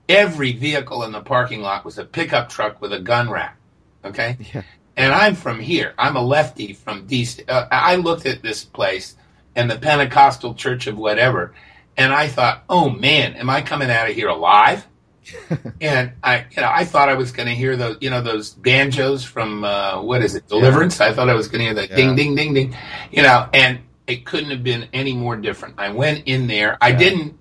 [0.08, 3.56] Every vehicle in the parking lot was a pickup truck with a gun rack.
[4.04, 4.36] Okay.
[4.52, 4.62] Yeah.
[4.96, 5.94] And I'm from here.
[5.98, 7.44] I'm a lefty from DC.
[7.48, 9.16] Uh, I looked at this place
[9.56, 11.54] and the Pentecostal Church of whatever,
[11.96, 14.86] and I thought, oh man, am I coming out of here alive?
[15.80, 18.50] and I, you know, I thought I was going to hear those, you know, those
[18.50, 21.00] banjos from uh, what is it, Deliverance?
[21.00, 21.06] Yeah.
[21.06, 21.96] I thought I was going to hear the yeah.
[21.96, 22.76] ding, ding, ding, ding,
[23.10, 25.76] you know, and it couldn't have been any more different.
[25.78, 26.76] I went in there.
[26.80, 27.38] I didn't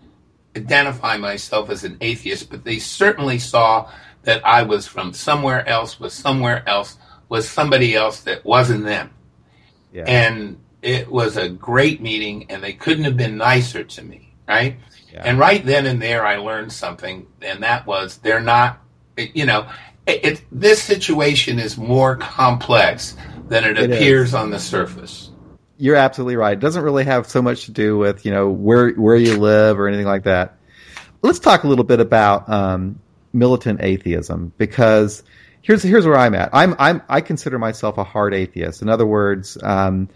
[0.55, 3.91] identify myself as an atheist, but they certainly saw
[4.23, 6.97] that I was from somewhere else, was somewhere else,
[7.29, 9.11] was somebody else that wasn't them.
[9.91, 10.05] Yeah.
[10.07, 14.77] And it was a great meeting, and they couldn't have been nicer to me, right?
[15.11, 15.21] Yeah.
[15.25, 18.79] And right then and there, I learned something, and that was they're not,
[19.17, 19.69] you know,
[20.07, 23.15] it, it this situation is more complex
[23.47, 24.33] than it, it appears is.
[24.33, 25.29] on the surface.
[25.77, 26.53] You're absolutely right.
[26.53, 29.79] It doesn't really have so much to do with you know where where you live
[29.79, 30.57] or anything like that.
[31.21, 32.99] Let's talk a little bit about um,
[33.33, 35.23] militant atheism because
[35.61, 36.49] here's here's where I'm at.
[36.53, 38.81] I'm I'm I consider myself a hard atheist.
[38.81, 40.09] In other words, um,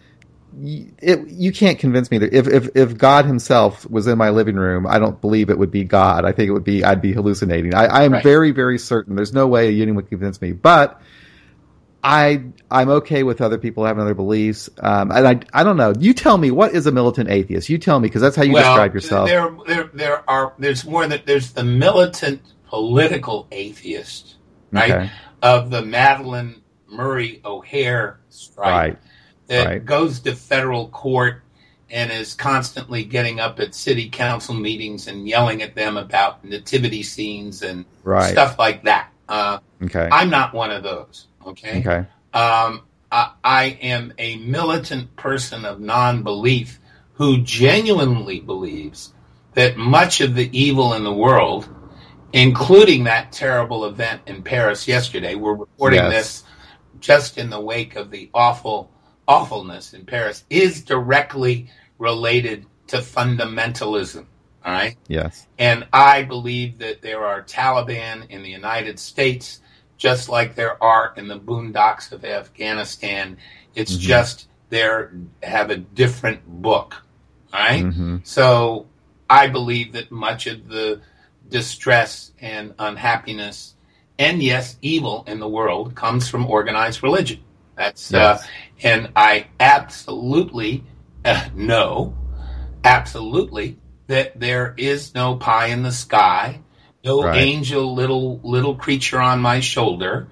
[0.60, 4.56] it, you can't convince me that if, if if God Himself was in my living
[4.56, 6.25] room, I don't believe it would be God.
[6.25, 7.73] I think it would be I'd be hallucinating.
[7.73, 8.23] I, I am right.
[8.23, 9.15] very very certain.
[9.15, 11.01] There's no way anyone would convince me, but.
[12.03, 15.93] I I'm okay with other people having other beliefs, um, and I I don't know.
[15.99, 17.69] You tell me what is a militant atheist.
[17.69, 19.27] You tell me because that's how you well, describe yourself.
[19.27, 24.36] There there there are there's more that there's the militant political atheist,
[24.71, 24.91] right?
[24.91, 25.12] Okay.
[25.41, 28.97] Of the Madalyn Murray O'Hair strike right.
[29.47, 29.86] that right.
[29.86, 31.43] goes to federal court
[31.89, 37.03] and is constantly getting up at city council meetings and yelling at them about nativity
[37.03, 38.32] scenes and right.
[38.32, 39.10] stuff like that.
[39.30, 40.10] Uh, okay.
[40.12, 41.27] I'm not one of those.
[41.45, 41.80] Okay.
[41.80, 42.06] Okay.
[42.34, 46.80] Um, I, I am a militant person of non belief
[47.13, 49.13] who genuinely believes
[49.53, 51.67] that much of the evil in the world
[52.33, 55.35] including that terrible event in Paris yesterday.
[55.35, 56.11] We're reporting yes.
[56.11, 56.43] this
[56.99, 58.91] just in the wake of the awful
[59.27, 64.25] awfulness in Paris is directly related to fundamentalism.
[64.65, 64.97] All right.
[65.07, 65.47] Yes.
[65.57, 69.61] And I believe that there are Taliban in the United States,
[69.97, 73.37] just like there are in the boondocks of Afghanistan.
[73.75, 74.01] It's mm-hmm.
[74.01, 75.05] just they
[75.43, 76.95] have a different book.
[77.53, 77.83] All right?
[77.83, 78.17] mm-hmm.
[78.23, 78.87] So
[79.29, 81.02] I believe that much of the
[81.50, 83.75] distress and unhappiness
[84.19, 87.39] and yes, evil in the world comes from organized religion.
[87.75, 88.43] That's uh, yes.
[88.43, 88.48] uh,
[88.83, 90.83] and I absolutely
[91.23, 92.15] uh, know,
[92.83, 93.77] absolutely
[94.08, 96.62] that there is no pie in the sky,
[97.04, 97.37] no right.
[97.37, 100.27] angel little little creature on my shoulder,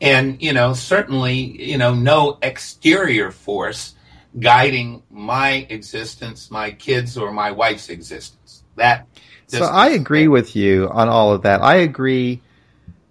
[0.00, 3.94] and you know certainly you know no exterior force
[4.38, 8.62] guiding my existence, my kids, or my wife's existence.
[8.76, 9.06] That
[9.46, 11.62] so I agree with you on all of that.
[11.62, 12.40] I agree,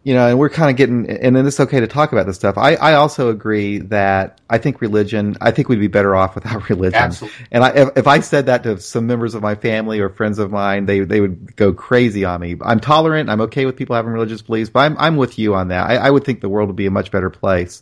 [0.04, 2.36] you know, and we're kind of getting, and then it's okay to talk about this
[2.36, 2.58] stuff.
[2.58, 6.70] I, I also agree that I think religion, I think we'd be better off without
[6.70, 7.00] religion.
[7.02, 7.46] Absolutely.
[7.52, 10.38] And I, if, if I said that to some members of my family or friends
[10.38, 12.56] of mine, they, they would go crazy on me.
[12.62, 13.30] I'm tolerant.
[13.30, 15.90] I'm okay with people having religious beliefs, but I'm, I'm with you on that.
[15.90, 17.82] I, I would think the world would be a much better place.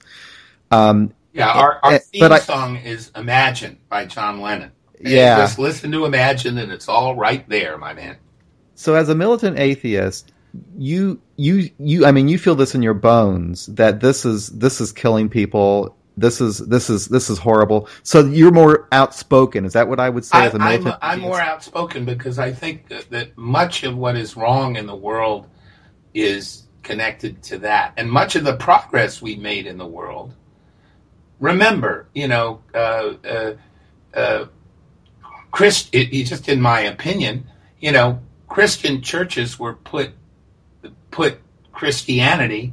[0.72, 4.72] Um, Yeah, our, our Eh, theme I- song is Imagine by John Lennon.
[5.00, 5.38] And Yeah.
[5.40, 8.16] Just listen to Imagine and it's all right there, my man.
[8.76, 10.32] So as a militant atheist,
[10.78, 14.82] you you you I mean you feel this in your bones that this is this
[14.82, 15.96] is killing people.
[16.16, 17.88] This is this is this is horrible.
[18.04, 19.66] So you're more outspoken.
[19.66, 20.96] Is that what I would say I, as a I'm, militant?
[21.02, 24.96] I'm more outspoken because I think that, that much of what is wrong in the
[24.96, 25.50] world
[26.14, 27.94] is connected to that.
[27.98, 30.34] And much of the progress we made in the world,
[31.40, 33.54] remember, you know, uh, uh,
[34.14, 34.46] uh,
[35.52, 37.48] Christ, it, it- just in my opinion,
[37.80, 38.20] you know,
[38.54, 40.12] Christian churches were put
[41.10, 41.40] put
[41.72, 42.72] Christianity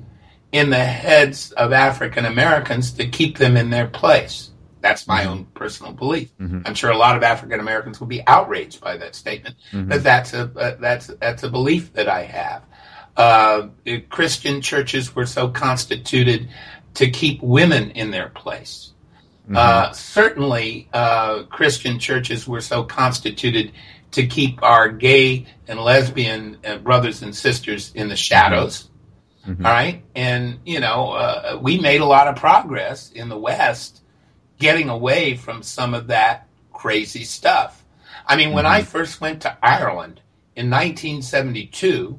[0.52, 4.50] in the heads of African Americans to keep them in their place.
[4.82, 6.28] That's my own personal belief.
[6.38, 6.64] Mhm.
[6.66, 9.88] I'm sure a lot of African Americans will be outraged by that statement, Mhm.
[9.88, 12.62] but that's a uh, that's that's a belief that I have.
[13.16, 13.68] Uh,
[14.10, 16.50] Christian churches were so constituted
[16.92, 18.90] to keep women in their place.
[19.46, 19.56] Mm-hmm.
[19.56, 23.72] Uh, certainly, uh, Christian churches were so constituted
[24.12, 28.88] to keep our gay and lesbian uh, brothers and sisters in the shadows.
[29.46, 29.64] Mhm.
[29.64, 30.02] All right.
[30.14, 34.02] And, you know, uh, we made a lot of progress in the West
[34.58, 37.84] getting away from some of that crazy stuff.
[38.26, 40.20] I mean, when I first went to Ireland
[40.56, 42.18] in 1972,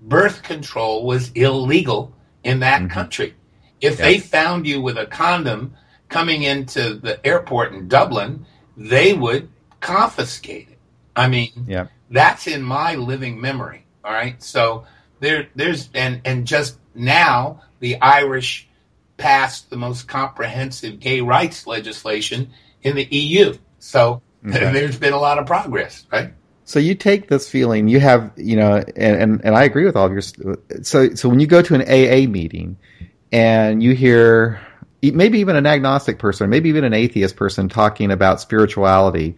[0.00, 2.12] birth control was illegal
[2.44, 2.90] in that Mhm.
[2.90, 3.34] country.
[3.80, 4.04] If Yeah.
[4.06, 5.74] they found you with a condom
[6.08, 8.44] coming into the airport in Dublin,
[8.76, 9.48] they would
[9.80, 10.77] confiscate it.
[11.18, 11.86] I mean, Yeah.
[12.10, 13.84] that's in my living memory.
[14.04, 14.42] All right.
[14.42, 14.84] So
[15.20, 18.68] there, there's, and, and just now the Irish
[19.16, 22.50] passed the most comprehensive gay rights legislation
[22.82, 23.54] in the EU.
[23.78, 24.72] So Okay.
[24.72, 26.32] there's been a lot of progress, right?
[26.64, 29.96] So you take this feeling you have, you know, and, and, and I agree with
[29.96, 30.20] all of your.
[30.82, 32.76] So so when you go to an AA meeting
[33.32, 34.60] and you hear
[35.02, 39.36] maybe even an agnostic person, maybe even an atheist person talking about spirituality,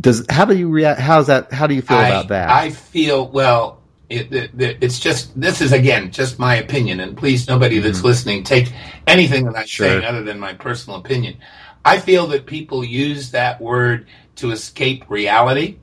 [0.00, 1.00] does how do you react?
[1.00, 1.52] How's that?
[1.52, 2.50] How do you feel I, about that?
[2.50, 3.80] I feel well.
[4.08, 8.00] It, it, it- it's just this is again just my opinion, and please nobody that's
[8.00, 8.04] Mhm.
[8.04, 8.72] listening take
[9.06, 9.88] anything that I'm Sure.
[9.88, 11.38] saying other than my personal opinion.
[11.84, 14.06] I feel that people use that word
[14.36, 15.76] to escape reality,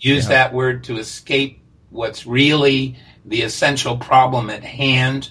[0.00, 0.30] use Yeah.
[0.30, 5.30] that word to escape what's really the essential problem at hand.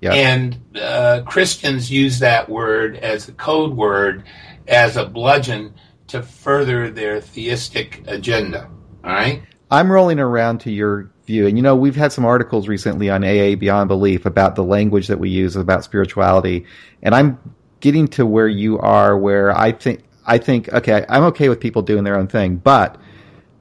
[0.00, 0.12] Yeah.
[0.14, 4.24] And uh, Christians use that word as a code word,
[4.66, 5.74] as a bludgeon
[6.10, 8.68] to further their theistic agenda.
[9.04, 9.42] All right.
[9.70, 13.24] I'm rolling around to your view, and you know we've had some articles recently on
[13.24, 16.66] AA Beyond Belief about the language that we use about spirituality,
[17.02, 17.38] and I'm
[17.78, 21.82] getting to where you are, where I think I think okay, I'm okay with people
[21.82, 23.00] doing their own thing, but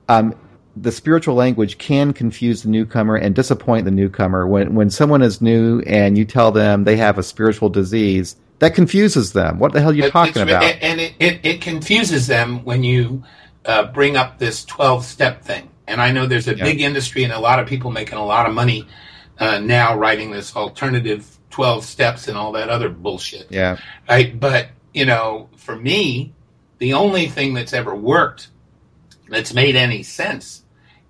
[0.08, 0.36] um,
[0.76, 5.42] the spiritual language can confuse the newcomer and disappoint the newcomer when when someone is
[5.42, 8.36] new and you tell them they have a spiritual disease.
[8.60, 9.58] That confuses them.
[9.60, 10.64] What the hell are you It- talking about?
[10.64, 13.24] And, and it, it, it confuses them when you
[13.66, 15.70] uh, bring up this 12 step thing.
[15.88, 16.64] And I know there's a Yeah.
[16.66, 18.86] big industry and a lot of people making a lot of money
[19.40, 23.48] uh, now writing this alternative 12 steps and all that other bullshit.
[23.50, 24.38] yeah, Right?
[24.40, 26.34] But, you know, for me,
[26.78, 28.50] the only thing that's ever worked
[29.30, 30.64] that's made any sense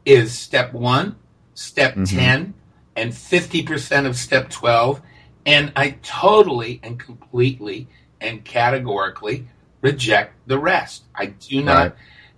[0.06, 1.16] is step one,
[1.56, 2.10] step Mhm.
[2.10, 2.54] 10,
[2.96, 5.02] and 50% of step 12.
[5.50, 7.88] And I totally and completely
[8.22, 9.48] and categorically
[9.82, 11.06] reject the rest.
[11.16, 11.94] I do not, Right.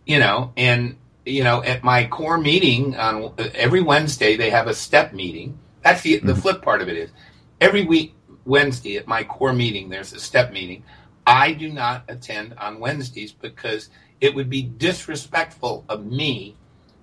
[0.06, 0.96] you know, and,
[1.26, 5.60] you know, at my core meeting on every Wednesday, they have a step meeting.
[5.82, 6.42] That's the, the Mhm.
[6.42, 7.10] flip part of it is
[7.60, 10.82] every week, Wednesday at my core meeting, there's a step meeting.
[11.28, 13.90] I do not attend on Wednesdays because
[14.22, 16.56] it would be disrespectful of me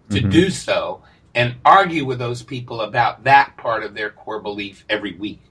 [0.08, 0.30] to Mhm.
[0.30, 1.02] do so
[1.34, 5.42] and argue with those people about that part of their core belief every week.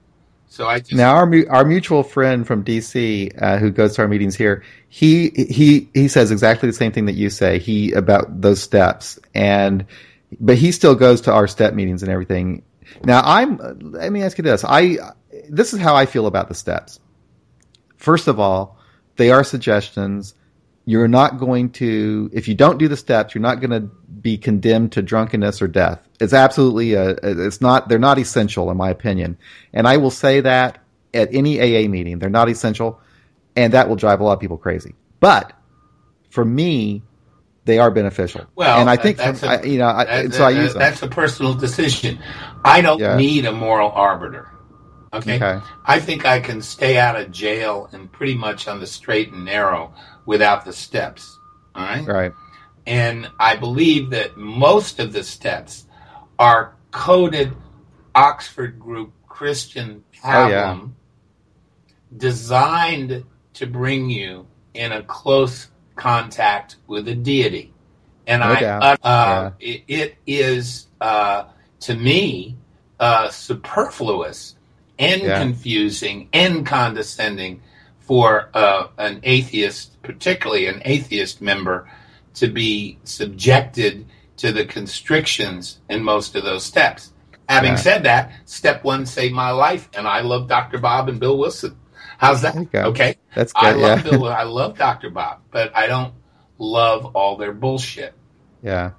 [0.48, 4.08] So I just Now our our mutual friend from DC uh, who goes to our
[4.08, 7.58] meetings here, he he he says exactly the same thing that you say.
[7.58, 9.84] He about those steps, and
[10.40, 12.62] but he still goes to our step meetings and everything.
[13.04, 13.58] Now I'm.
[13.92, 14.64] Let me ask you this.
[14.66, 14.96] I
[15.50, 16.98] this is how I feel about the steps.
[17.96, 18.78] First of all,
[19.16, 20.34] they are suggestions.
[20.86, 24.38] You're not going to if you don't do the steps, you're not going to be
[24.38, 26.07] condemned to drunkenness or death.
[26.20, 27.10] It's absolutely a.
[27.22, 27.88] It's not.
[27.88, 29.36] They're not essential, in my opinion.
[29.72, 30.82] And I will say that
[31.14, 33.00] at any AA meeting, they're not essential,
[33.56, 34.94] and that will drive a lot of people crazy.
[35.20, 35.52] But
[36.30, 37.02] for me,
[37.66, 38.46] they are beneficial.
[38.56, 40.60] Well, and I think that's from, a- I, you know, I, that- so I that-
[40.62, 40.80] use them.
[40.80, 42.18] that's a personal decision.
[42.64, 43.16] I don't Yeah.
[43.16, 44.48] need a moral arbiter.
[45.12, 45.36] Okay?
[45.36, 45.60] Okay.
[45.86, 49.44] I think I can stay out of jail and pretty much on the straight and
[49.44, 49.94] narrow
[50.26, 51.38] without the steps.
[51.74, 52.06] All right.
[52.06, 52.32] Right.
[52.86, 55.84] And I believe that most of the steps
[56.38, 57.52] are coded
[58.14, 60.78] Oxford Group Christian Oh, yeah.
[62.16, 63.24] designed
[63.54, 67.72] to bring you in a close contact with a deity.
[68.26, 68.98] And No I, doubt.
[69.04, 71.44] uh, it, it is uh,
[71.80, 72.56] to me
[73.00, 74.56] uh, superfluous
[74.98, 75.38] and Yeah.
[75.40, 77.62] confusing and condescending
[78.00, 81.88] for uh, an atheist, particularly an atheist member,
[82.34, 84.06] to be subjected
[84.38, 87.12] to the constrictions in most of those steps.
[87.48, 87.76] Having Yeah.
[87.76, 90.78] said that, step one saved my life, and I love Dr.
[90.78, 91.76] Bob and Bill Wilson.
[92.18, 92.54] How's that?
[92.54, 92.80] There you go.
[92.90, 93.16] Okay.
[93.34, 93.80] That's I good.
[93.80, 94.10] love Yeah.
[94.10, 94.24] Bill.
[94.28, 95.10] I love Dr.
[95.10, 96.12] Bob, but I don't
[96.58, 98.12] love all their bullshit.
[98.62, 98.90] Yeah.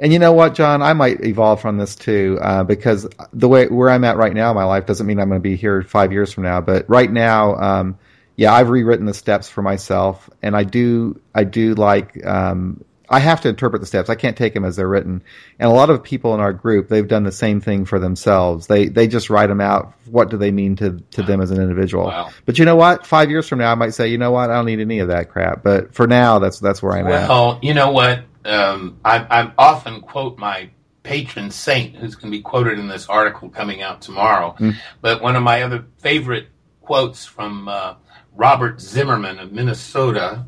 [0.00, 0.82] And you know what, John?
[0.82, 4.50] I might evolve from this too, uh, because the way where I'm at right now
[4.50, 6.60] in my life doesn't mean I'm going to be here five years from now.
[6.60, 7.98] But right now, um,
[8.36, 12.82] yeah, I've rewritten the steps for myself, and I do, I do like, um,
[13.12, 14.08] I have to interpret the steps.
[14.08, 15.22] I can't take them as they're written.
[15.58, 18.66] And a lot of people in our group, they've done the same thing for themselves.
[18.66, 19.92] They they just write them out.
[20.06, 22.06] What do they mean to to them as an individual?
[22.06, 22.30] Wow.
[22.46, 23.06] But you know what?
[23.06, 24.50] Five years from now, I might say, you know what?
[24.50, 25.62] I don't need any of that crap.
[25.62, 27.28] But for now, that's that's where I'm at.
[27.28, 28.24] Well, you know what?
[28.46, 30.70] Um, I, I often quote my
[31.02, 34.56] patron saint, who's going to be quoted in this article coming out tomorrow.
[34.58, 34.76] Mm.
[35.00, 36.48] But one of my other favorite
[36.80, 37.94] quotes from uh,
[38.34, 40.46] Robert Zimmerman of Minnesota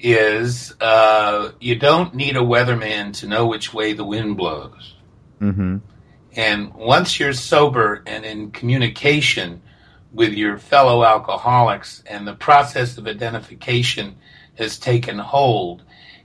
[0.00, 4.94] is uh, You don't need a weatherman to know which way the wind blows.
[5.38, 5.78] hmm
[6.36, 9.62] And once you're sober and in communication
[10.12, 14.16] with your fellow alcoholics and the process of identification
[14.58, 15.82] has taken hold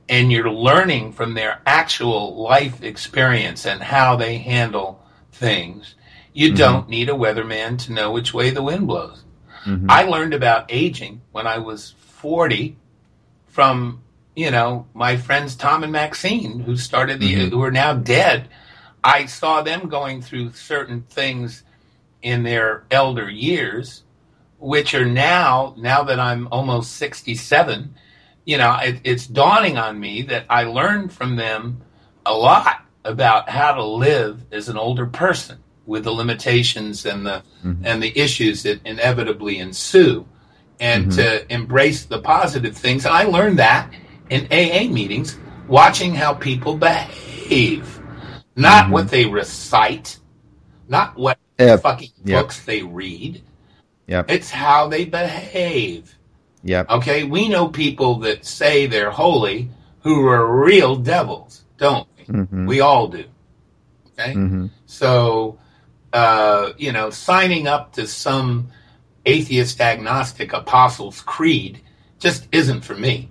[0.08, 5.96] and you're learning from their actual life experience and how they handle things,
[6.34, 6.58] you Mhm.
[6.58, 9.24] don't need a weatherman to know which way the wind blows.
[9.64, 12.78] hmm I learned about aging when I was 40
[13.60, 14.02] from,
[14.36, 17.50] you know, my friends Tom and Maxine, who started the, Mhm.
[17.52, 18.50] who are now dead.
[19.02, 21.64] I saw them going through certain things
[22.22, 24.04] in their elder years,
[24.60, 27.96] which are now, now that I'm almost 67,
[28.44, 31.82] you know, it, it's dawning on me that I learned from them
[32.26, 37.42] a lot about how to live as an older person with the limitations and the
[37.64, 37.78] Mhm.
[37.86, 40.26] and the issues that inevitably ensue
[40.80, 41.16] and Mhm.
[41.16, 43.06] to embrace the positive things.
[43.06, 43.92] I learned that
[44.30, 48.00] in AA meetings, watching how people behave,
[48.56, 48.92] not Mhm.
[48.92, 50.20] what they recite,
[50.88, 51.82] not what Yep.
[51.82, 52.44] fucking Yep.
[52.44, 53.42] books they read.
[54.08, 54.32] Yep.
[54.32, 56.16] It's how they behave.
[56.64, 56.90] Yep.
[56.92, 59.70] Okay, we know people that say they're holy
[60.02, 62.26] who are real devils, don't we?
[62.26, 63.26] hmm We all do.
[64.20, 64.34] Okay?
[64.34, 65.58] hmm So,
[66.14, 68.70] uh, you know, signing up to some
[69.26, 71.82] atheist agnostic apostles' creed
[72.20, 73.30] just isn't for me.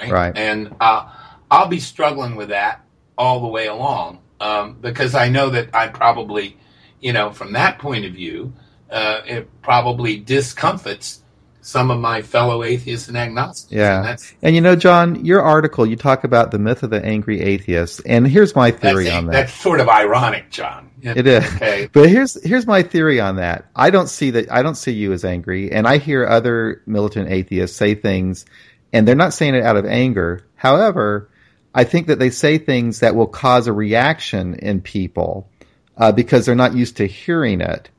[0.00, 0.12] Right.
[0.12, 0.36] Right.
[0.36, 1.10] And uh,
[1.50, 2.84] I'll be struggling with that
[3.16, 6.56] all the way along um, because I know that I probably,
[7.00, 8.52] you know, from that point of view,
[8.90, 11.22] uh, it probably discomfits
[11.66, 13.72] some of my fellow atheists and agnostics.
[13.72, 14.10] Yeah.
[14.10, 17.40] And And you know, John, your article, you talk about the myth of the angry
[17.40, 19.32] atheist, and here's my theory on that.
[19.32, 20.90] that's sort of ironic, John.
[21.02, 21.44] It is.
[21.56, 21.88] Okay.
[21.92, 23.66] But here's here's my theory on that.
[23.74, 27.30] I don't see that I don't see you as angry, and I hear other militant
[27.30, 28.46] atheists say things,
[28.92, 30.46] and they're not saying it out of anger.
[30.54, 31.28] However,
[31.74, 35.50] I think that they say things that will cause a reaction in people
[35.96, 37.90] uh, because they're not used to hearing it,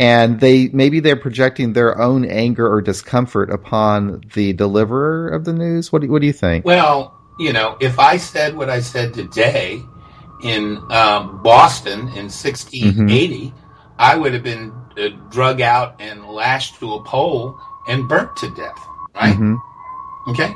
[0.00, 5.52] and they maybe they're projecting their own anger or discomfort upon the deliverer of the
[5.52, 5.92] news.
[5.92, 6.64] What do, what do you think?
[6.64, 9.82] Well, you know, if I said what I said today
[10.42, 13.52] in um, Boston in 1680,
[13.98, 18.48] I would have been uh, drug out and lashed to a pole and burnt to
[18.54, 18.78] death.
[19.14, 19.34] Right?
[19.36, 19.56] hmm
[20.28, 20.54] Okay.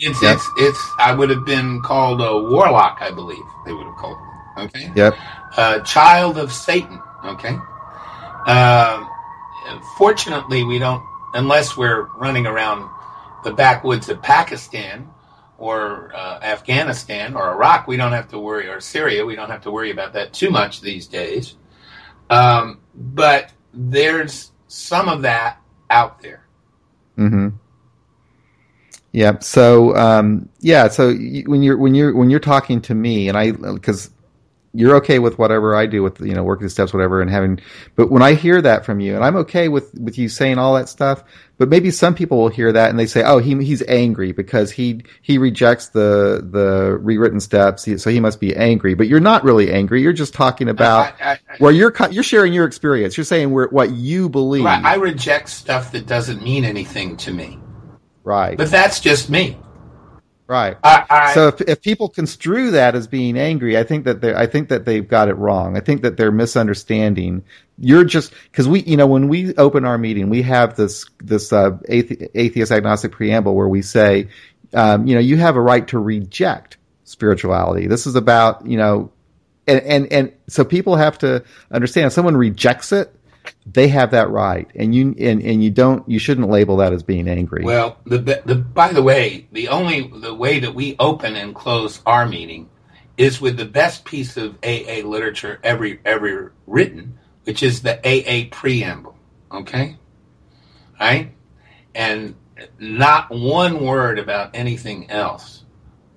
[0.00, 0.34] It's Yep.
[0.34, 0.90] it's it's.
[0.98, 2.98] I would have been called a warlock.
[3.00, 4.18] I believe they would have called.
[4.56, 4.92] Me, okay.
[4.96, 5.14] Yep.
[5.56, 7.00] uh, child of Satan.
[7.24, 7.56] Okay.
[8.46, 9.08] Um,
[9.96, 11.02] fortunately, we don't,
[11.34, 12.88] unless we're running around
[13.44, 15.08] the backwoods of Pakistan
[15.58, 19.62] or uh, Afghanistan or Iraq, we don't have to worry, or Syria, we don't have
[19.62, 21.54] to worry about that too much these days.
[22.30, 25.58] Um, but there's some of that
[25.90, 26.46] out there.
[27.16, 27.48] hmm
[29.12, 29.38] Yeah.
[29.40, 30.88] So um, yeah.
[30.88, 34.10] So when you're when you're when you're talking to me, and I because
[34.74, 37.60] you're okay with whatever I do with you know working the steps, whatever, and having.
[37.94, 40.74] But when I hear that from you, and I'm okay with with you saying all
[40.74, 41.24] that stuff,
[41.58, 44.70] but maybe some people will hear that and they say, "Oh, he he's angry because
[44.70, 49.44] he he rejects the the rewritten steps, so he must be angry." But you're not
[49.44, 50.00] really angry.
[50.00, 53.16] You're just talking about I, I, where you're you're sharing your experience.
[53.16, 57.32] You're saying where, what you believe, I, I reject stuff that doesn't mean anything to
[57.32, 57.58] me.
[58.24, 58.56] right?
[58.56, 59.58] But that's just me.
[60.52, 60.76] Right.
[60.84, 64.34] I, I, so if, if people construe that as being angry, I think that they
[64.34, 65.78] I think that they've got it wrong.
[65.78, 67.42] I think that they're misunderstanding.
[67.78, 71.54] You're just because we, you know, when we open our meeting, we have this this
[71.54, 74.28] uh, athe- atheist agnostic preamble where we say,
[74.74, 77.86] um, you know, you have a right to reject spirituality.
[77.86, 79.10] This is about you know,
[79.66, 83.10] and and and so people have to understand if someone rejects it,
[83.66, 87.02] they have that right, and you and, and you don't you shouldn't label that as
[87.02, 87.64] being angry.
[87.64, 92.02] Well, the, the by the way, the only the way that we open and close
[92.06, 92.68] our meeting
[93.16, 98.48] is with the best piece of AA literature ever ever written, which is the AA
[98.50, 99.16] preamble.
[99.52, 99.96] Okay,
[101.00, 101.32] right,
[101.94, 102.34] and
[102.78, 105.64] not one word about anything else.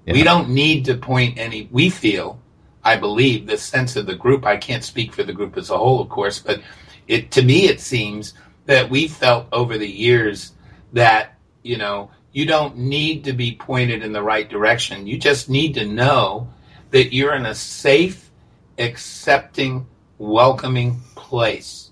[0.05, 0.13] Yeah.
[0.13, 1.67] We don't need to point any.
[1.71, 2.39] We feel,
[2.84, 4.45] I believe, the sense of the group.
[4.45, 6.61] I can't speak for the group as a whole, of course, but
[7.08, 8.34] it to me it seems
[8.66, 10.53] that we felt over the years
[10.93, 15.49] that you know you don't need to be pointed in the right direction you just
[15.49, 16.47] need to know
[16.91, 18.32] that you're in a safe
[18.78, 19.86] accepting
[20.18, 21.91] welcoming place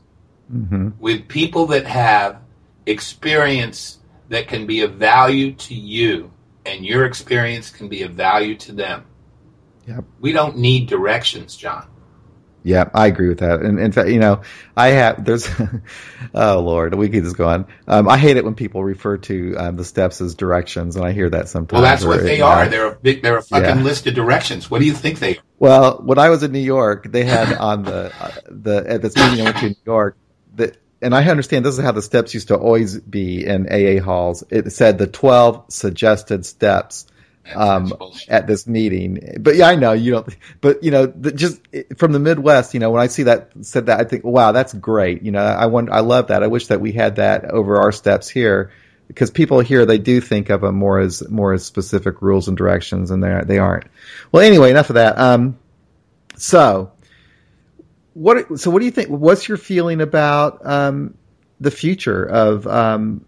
[0.51, 0.89] mm-hmm.
[0.99, 2.41] with people that have
[2.85, 3.99] experience
[4.29, 6.31] that can be of value to you
[6.65, 9.05] and your experience can be of value to them
[9.87, 10.03] yep.
[10.19, 11.87] we don't need directions john
[12.63, 13.61] yeah, I agree with that.
[13.61, 14.41] And in fact, you know,
[14.75, 15.49] I have there's
[16.33, 17.67] oh lord, we could just go on.
[17.87, 21.11] Um, I hate it when people refer to um, the steps as directions, and I
[21.11, 21.73] hear that sometimes.
[21.73, 22.67] Well, that's what they are.
[22.69, 23.83] They're a big, they're a fucking yeah.
[23.83, 24.71] list of directions.
[24.71, 25.37] What do you think they?
[25.37, 25.43] Are?
[25.59, 29.15] Well, when I was in New York, they had on the uh, the at this
[29.15, 30.17] meeting I went to in New York
[30.55, 30.77] that.
[31.01, 34.41] And I understand this is how the steps used to always be in AA halls.
[34.49, 37.07] It said the 12 suggested steps
[37.55, 37.93] um,
[38.27, 39.37] at this meeting.
[39.39, 40.35] But yeah, I know you don't.
[40.61, 41.61] But you know, the, just
[41.97, 44.73] from the Midwest, you know, when I see that said that, I think, wow, that's
[44.73, 45.23] great.
[45.23, 46.43] You know, I want, I love that.
[46.43, 48.71] I wish that we had that over our steps here
[49.07, 52.57] because people here they do think of them more as more as specific rules and
[52.57, 53.85] directions, and they they aren't.
[54.31, 55.17] Well, anyway, enough of that.
[55.17, 55.57] Um,
[56.35, 56.91] so
[58.13, 58.59] what?
[58.59, 59.09] So what do you think?
[59.09, 61.17] What's your feeling about um,
[61.59, 63.25] the future of um,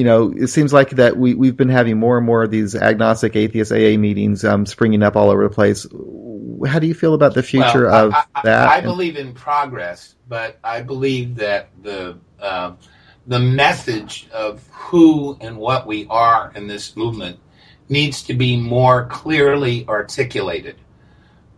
[0.00, 2.74] you know, it seems like that we, we've been having more and more of these
[2.74, 5.86] agnostic atheist AA meetings um, springing up all over the place.
[6.66, 8.68] How do you feel about the future well, of I, I, that?
[8.70, 12.76] I, believe in progress, but I believe that the uh,
[13.26, 17.38] the message of who and what we are in this movement
[17.90, 20.76] needs to be more clearly articulated.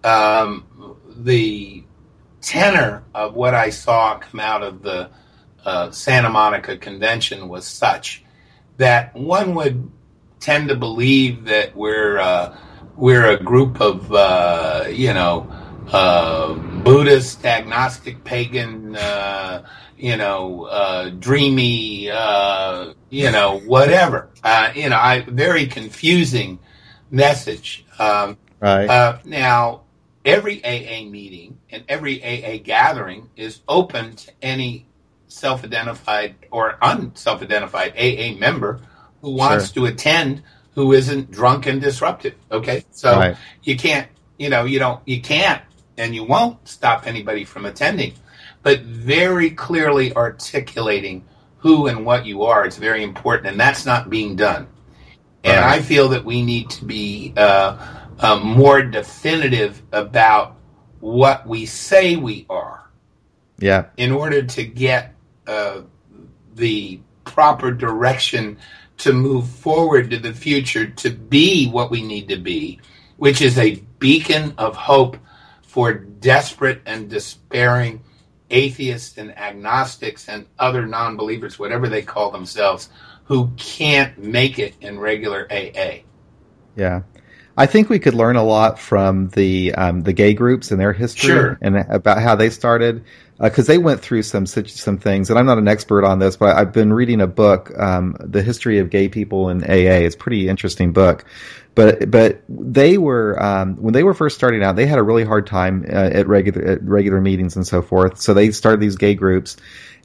[0.03, 1.85] Um, the
[2.41, 5.11] tenor of what I saw come out of the
[5.65, 8.25] uh, Santa Monica Convention was such
[8.83, 9.91] that one would
[10.41, 12.57] tend to believe that we're uh,
[12.97, 15.49] we're a group of uh, you know
[15.93, 19.65] uh, Buddhist, agnostic, pagan, uh,
[19.97, 24.31] you know, uh, dreamy, you know, whatever.
[24.75, 26.59] you know, I very confusing
[27.11, 27.85] message.
[27.99, 29.83] Um, right now,
[30.25, 34.87] every AA meeting and every AA gathering is open to any
[35.33, 38.81] self-identified or unself-identified AA member
[39.21, 39.87] who wants sure.
[39.87, 40.43] to attend
[40.75, 42.35] who isn't drunk and disruptive.
[42.51, 43.37] Okay, so right.
[43.63, 44.09] you can't,
[44.39, 45.63] you know, you don't, you can't,
[45.97, 48.15] and you won't stop anybody from attending,
[48.63, 51.25] but very clearly articulating
[51.59, 54.67] who and what you are is very important, and that's not being done.
[55.45, 55.79] And right.
[55.79, 57.77] I feel that we need to be uh,
[58.19, 60.57] uh, more definitive about
[61.01, 62.91] what we say we are.
[63.59, 63.87] Yeah.
[63.97, 65.12] In order to get
[65.47, 65.83] uh,
[66.55, 68.59] the proper direction
[68.99, 72.81] to move forward to the future to be what we need to be,
[73.17, 75.17] which is a beacon of hope
[75.63, 78.03] for desperate and despairing
[78.51, 82.91] atheists and agnostics and other non believers, whatever they call themselves,
[83.25, 86.03] who can't make it in regular AA.
[86.77, 87.03] Yeah.
[87.57, 90.93] I think we could learn a lot from the um, the gay groups and their
[90.93, 91.59] history sure.
[91.61, 93.05] and about how they started
[93.43, 96.37] because uh, they went through some some things, and I'm not an expert on this,
[96.37, 100.15] but I've been reading a book, um, "The History of Gay People in AA." It's
[100.15, 101.25] a pretty interesting book,
[101.75, 105.25] but but they were um, when they were first starting out, they had a really
[105.25, 108.21] hard time uh, at regular at regular meetings and so forth.
[108.21, 109.57] So they started these gay groups,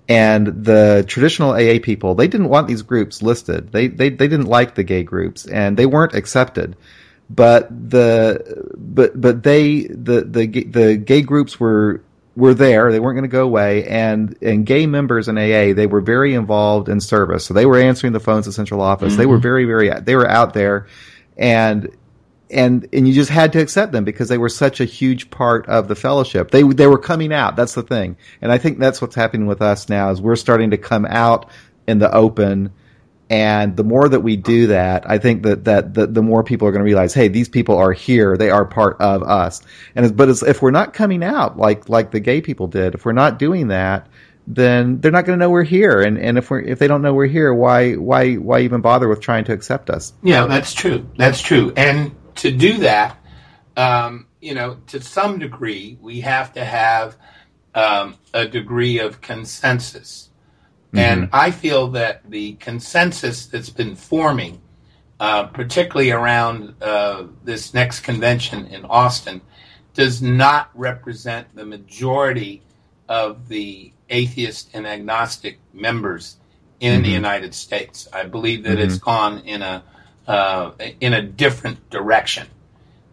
[0.10, 3.72] and the traditional AA people they didn't want these groups listed.
[3.72, 6.76] They they they didn't like the gay groups, and they weren't accepted
[7.30, 12.02] but the but but they the the the gay groups were
[12.38, 12.92] were there.
[12.92, 13.86] They weren't going to go away.
[13.88, 17.44] And, and gay members in AA, they were very involved in service.
[17.44, 19.14] So they were answering the phones at central office.
[19.14, 19.18] Mm-hmm.
[19.20, 19.42] They were mm-hmm.
[19.42, 20.86] very, very, they were out there
[21.36, 21.90] and,
[22.52, 25.68] and, and you just had to accept them because they were such a huge part
[25.68, 26.52] of the fellowship.
[26.52, 27.56] They, they were coming out.
[27.56, 28.18] That's the thing.
[28.40, 31.50] And I think that's what's happening with us now is we're starting to come out
[31.88, 32.72] in the open
[33.30, 36.68] And the more that we do that, I think that, that the, the more people
[36.68, 38.38] are going to realize, hey, these people are here.
[38.38, 39.62] They are part of us.
[39.96, 43.12] And but if we're not coming out like, like the gay people did, if we're
[43.12, 44.08] not doing that,
[44.48, 46.02] then they're not going to know we're here.
[46.02, 49.10] And, and if we're, if they don't know we're here, why, why, why even bother
[49.10, 50.14] with trying to accept us?
[50.24, 51.10] Yeah, that's true.
[51.18, 51.74] That's true.
[51.76, 53.18] And to do that,
[53.76, 57.18] um, you know, to some degree, we have to have
[57.76, 60.27] um, a degree of consensus.
[60.98, 61.22] Mm-hmm.
[61.22, 64.60] And I feel that the consensus that's been forming,
[65.20, 69.42] uh, particularly around uh, this next convention in Austin,
[69.94, 72.64] does not represent the majority
[73.08, 76.38] of the atheist and agnostic members
[76.80, 77.04] in mm-hmm.
[77.04, 78.08] the United States.
[78.12, 78.82] I believe that mm-hmm.
[78.82, 79.84] it's gone in a
[80.28, 82.48] uh, in a different direction,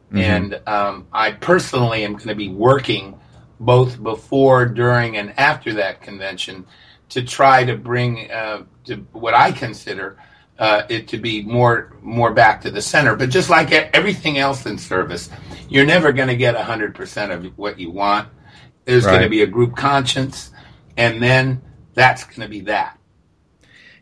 [0.08, 0.18] mm-hmm.
[0.18, 3.20] and um, I personally am going to be working
[3.60, 6.66] both before, during, and after that convention
[7.10, 10.18] to try to bring uh, to what I consider
[10.58, 13.16] uh, it to be more more back to the center.
[13.16, 15.30] But just like everything else in service,
[15.68, 18.28] you're never going to get hundred percent of what you want.
[18.84, 19.12] There's right.
[19.12, 20.50] going to be a group conscience,
[20.96, 21.62] and then
[21.94, 22.98] that's going to be that.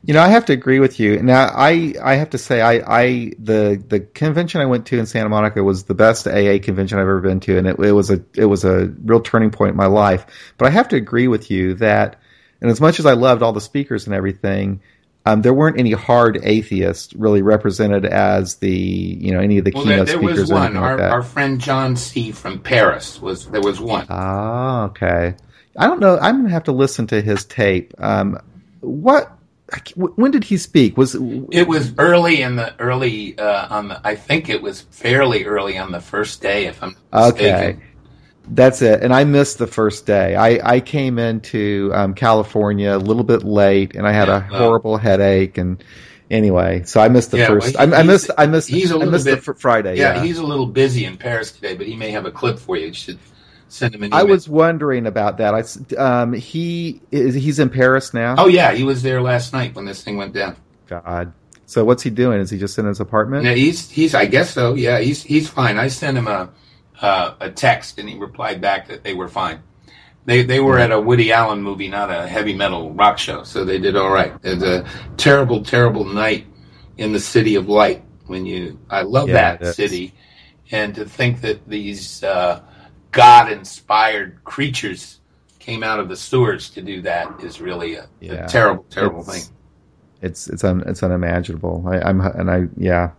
[0.05, 1.23] You know, I have to agree with you.
[1.23, 5.07] Now, I I have to say, I I the the convention I went to in
[5.07, 8.11] Santa Monica was the best AA convention I've ever been to, and it, it was
[8.11, 10.27] a it was a real turning point in my life.
[10.59, 12.21] But I have to agree with you that,
[12.63, 14.81] and as much as I loved all the speakers and everything,
[15.27, 19.73] um, there weren't any hard atheists really represented as the you know any of the
[19.75, 20.49] well, keynote there, there speakers.
[20.49, 20.77] There was one.
[20.77, 22.31] Our, like our friend John C.
[22.31, 24.07] from Paris was there was one.
[24.09, 25.35] Ah, okay.
[25.77, 26.19] I don't know.
[26.19, 27.95] I'm gonna have to listen to his tape.
[27.99, 28.39] Um,
[28.81, 29.33] what?
[29.97, 30.97] When did he speak?
[30.97, 34.01] Was it was early in the early uh, on the?
[34.07, 37.47] I think it was fairly early on the first day, if I'm mistaken.
[37.47, 37.79] Okay.
[38.49, 39.03] That's it.
[39.03, 40.35] And I missed the first day.
[40.35, 44.41] I, I came into um, California a little bit late, and I had yeah, a
[44.41, 45.59] horrible headache.
[45.59, 45.83] And
[46.31, 47.77] anyway, so I missed the yeah, first.
[47.77, 48.31] Well, I, I, missed.
[48.37, 48.69] I missed.
[48.69, 49.97] He's a little missed bit, the Friday.
[49.97, 52.59] Yeah, yeah, he's a little busy in Paris today, but he may have a clip
[52.59, 52.89] for you.
[52.89, 53.19] You should
[53.69, 54.09] send him an.
[54.09, 54.19] Email.
[54.19, 55.55] I was wondering about that.
[55.55, 58.35] I um he is he's in Paris now.
[58.39, 60.57] Oh yeah, he was there last night when this thing went down.
[60.89, 61.33] God.
[61.67, 62.41] So what's he doing?
[62.41, 63.45] Is he just in his apartment?
[63.45, 64.15] Yeah, he's he's.
[64.15, 64.75] I guess so.
[64.75, 65.79] Yeah, he's he's fine.
[65.79, 66.51] I sent him a
[67.01, 69.61] uh, a text, and he replied back that they were fine.
[70.25, 73.65] They they were at a Woody Allen movie, not a heavy metal rock show, so
[73.65, 74.33] they did all right.
[74.43, 74.87] It's a
[75.17, 76.47] terrible, terrible night
[76.97, 78.05] in the city of light.
[78.27, 80.15] When you, I love yeah, that city,
[80.71, 82.63] and to think that these uh,
[83.11, 85.21] God-inspired creatures
[85.59, 88.45] came out of the sewers to do that is really a, yeah.
[88.45, 89.57] a terrible, terrible it's, thing.
[90.23, 91.85] It's it's un, it's unimaginable.
[91.87, 93.11] I, I'm and I yeah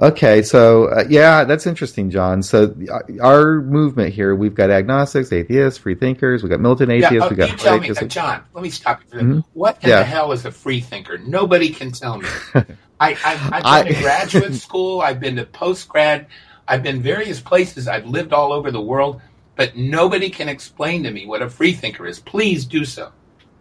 [0.00, 2.42] Okay, so uh, yeah, that's interesting, John.
[2.42, 7.12] So uh, our movement here, we've got agnostics, atheists, free thinkers, we've got militant atheists,
[7.12, 8.42] yeah, oh, we've got you tell me, uh, John.
[8.54, 9.40] Let me stop you for mm-hmm.
[9.52, 9.98] What in yeah.
[9.98, 11.18] the hell is a free thinker?
[11.18, 12.28] Nobody can tell me.
[13.00, 15.00] I, have been to graduate school.
[15.00, 16.26] I've been to post grad.
[16.66, 17.86] I've been various places.
[17.86, 19.20] I've lived all over the world,
[19.54, 22.18] but nobody can explain to me what a free thinker is.
[22.18, 23.12] Please do so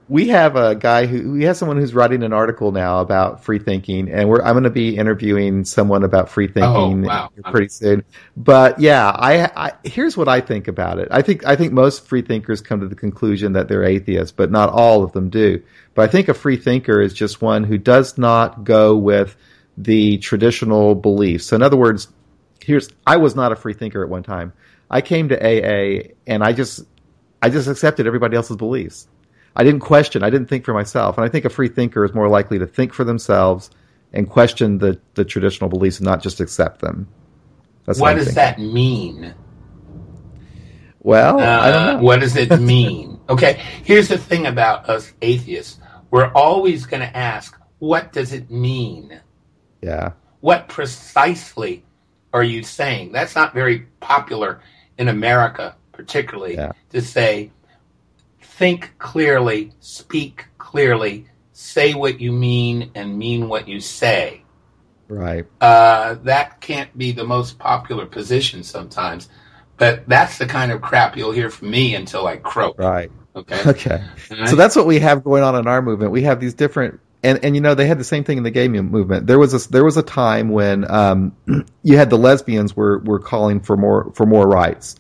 [0.10, 3.60] we have a guy who we have someone who's writing an article now about free
[3.60, 7.32] thinking, and we're I'm going to be interviewing someone about free oh, thinking oh, wow.
[7.46, 8.04] pretty soon.
[8.36, 11.08] But yeah, I, I, here's what I think about it.
[11.12, 14.52] I think I think most free thinkers come to the conclusion that they're atheists, but
[14.52, 15.64] not all of them do.
[15.96, 19.36] But I think a free thinker is just one who does not go with
[19.78, 21.46] the traditional beliefs.
[21.46, 22.08] So in other words,
[22.62, 24.54] here's I was not a free thinker at one time.
[24.90, 26.86] I came to AA and I just
[27.42, 29.08] I just accepted everybody else's beliefs.
[29.56, 30.24] I didn't question.
[30.24, 31.18] I didn't think for myself.
[31.18, 33.70] And I think a free thinker is more likely to think for themselves
[34.12, 37.08] and question the, the traditional beliefs and not just accept them.
[37.86, 39.34] That's what, what does that mean?
[41.00, 42.04] Well, uh, I don't know.
[42.04, 43.20] What does it mean?
[43.30, 45.80] okay, here's the thing about us atheists.
[46.10, 49.20] We're always going to ask, what does it mean?
[49.82, 50.14] Yeah.
[50.40, 51.84] What precisely
[52.32, 53.12] are you saying?
[53.12, 54.62] That's not very popular
[54.98, 56.72] in America, particularly, yeah.
[56.92, 57.52] to say,
[58.58, 64.44] think clearly, speak clearly, say what you mean, and mean what you say.
[65.08, 65.46] Right.
[65.62, 69.30] Uh, that can't be the most popular position sometimes,
[69.78, 72.78] but that's the kind of crap you'll hear from me until I croak.
[72.80, 73.12] Right.
[73.36, 73.62] Okay.
[73.66, 74.04] Okay.
[74.46, 76.12] So that's what we have going on in our movement.
[76.12, 78.52] We have these different and and you know they had the same thing in the
[78.52, 79.26] gay movement.
[79.28, 81.36] There was a there was a time when um,
[81.84, 84.96] you had the lesbians were were calling for more for more rights,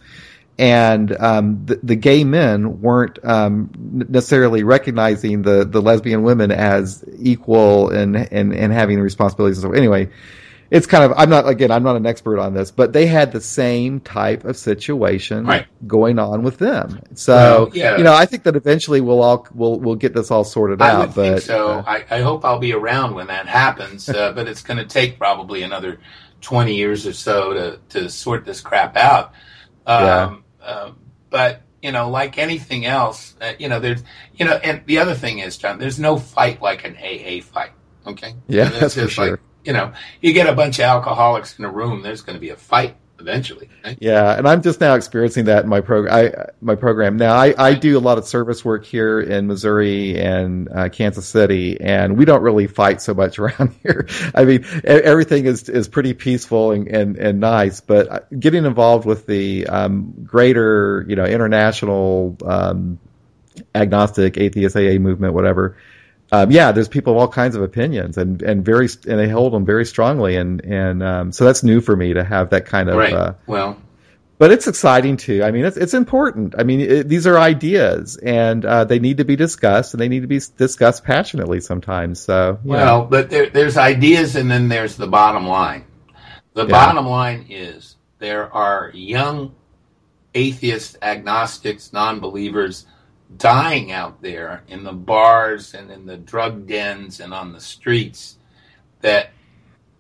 [0.59, 3.71] and um, the, the, gay men weren't um,
[4.09, 9.61] necessarily recognizing the, the lesbian women as equal and and, and having the responsibilities.
[9.61, 10.09] So anyway,
[10.69, 13.31] it's kind of I'm not again I'm not an expert on this, but they had
[13.31, 15.65] the same type of situation Right.
[15.87, 17.01] going on with them.
[17.15, 17.97] So yeah.
[17.97, 20.91] you know, I think that eventually we'll all we'll we'll get this all sorted I
[20.91, 21.15] out.
[21.15, 21.67] but think so.
[21.67, 24.85] uh, I, I hope I'll be around when that happens, uh, but it's going to
[24.85, 25.99] take probably another
[26.41, 29.33] 20 years or so to, to sort this crap out.
[29.85, 30.97] Um, um,
[31.29, 34.03] but, you know, like anything else, uh, you know, there's,
[34.35, 37.71] you know, and the other thing is, John, there's no fight like an AA fight.
[38.05, 38.35] Okay.
[38.47, 39.39] Yeah, It's that's for just like, sure.
[39.63, 42.49] you know, you get a bunch of alcoholics in a room, there's going to be
[42.49, 43.69] a fight eventually.
[43.83, 43.97] Right?
[43.99, 46.49] Yeah, and I'm just now experiencing that in my program.
[46.61, 47.35] My program now.
[47.35, 51.79] I, I do a lot of service work here in Missouri and uh, Kansas City,
[51.79, 54.07] and we don't really fight so much around here.
[54.35, 57.79] I mean, everything is is pretty peaceful and and, and nice.
[57.81, 62.99] But uh, getting involved with the um, greater, you know, international um,
[63.73, 65.77] agnostic atheist AA movement, whatever.
[66.33, 69.53] Um, yeah, there's people of all kinds of opinions, and and very and they hold
[69.53, 72.89] them very strongly, and and um, so that's new for me to have that kind
[72.89, 72.95] of.
[72.97, 73.13] Right.
[73.13, 73.77] Uh, well,
[74.39, 75.43] but it's exciting too.
[75.43, 76.55] I mean, it's it's important.
[76.57, 80.09] I mean, it, these are ideas, and uh, they need to be discussed, and they
[80.09, 82.19] need to be discussed passionately sometimes.
[82.21, 82.77] So, you know.
[82.77, 85.85] Well, but there, there's ideas, and then there's the bottom line.
[86.55, 86.71] The Yeah.
[86.71, 89.53] bottom line is there are young
[90.33, 92.87] atheists, agnostics, non-believers
[93.37, 98.37] dying out there in the bars and in the drug dens and on the streets
[99.01, 99.29] that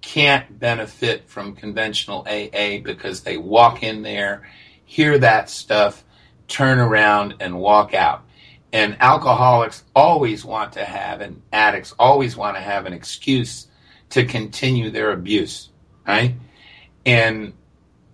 [0.01, 4.47] can't benefit from conventional AA because they walk in there,
[4.85, 6.03] hear that stuff,
[6.47, 8.23] turn around and walk out.
[8.71, 13.67] And alcoholics always want to have, and addicts always want to have an excuse
[14.09, 15.69] to continue their abuse,
[16.07, 16.35] right?
[17.05, 17.53] And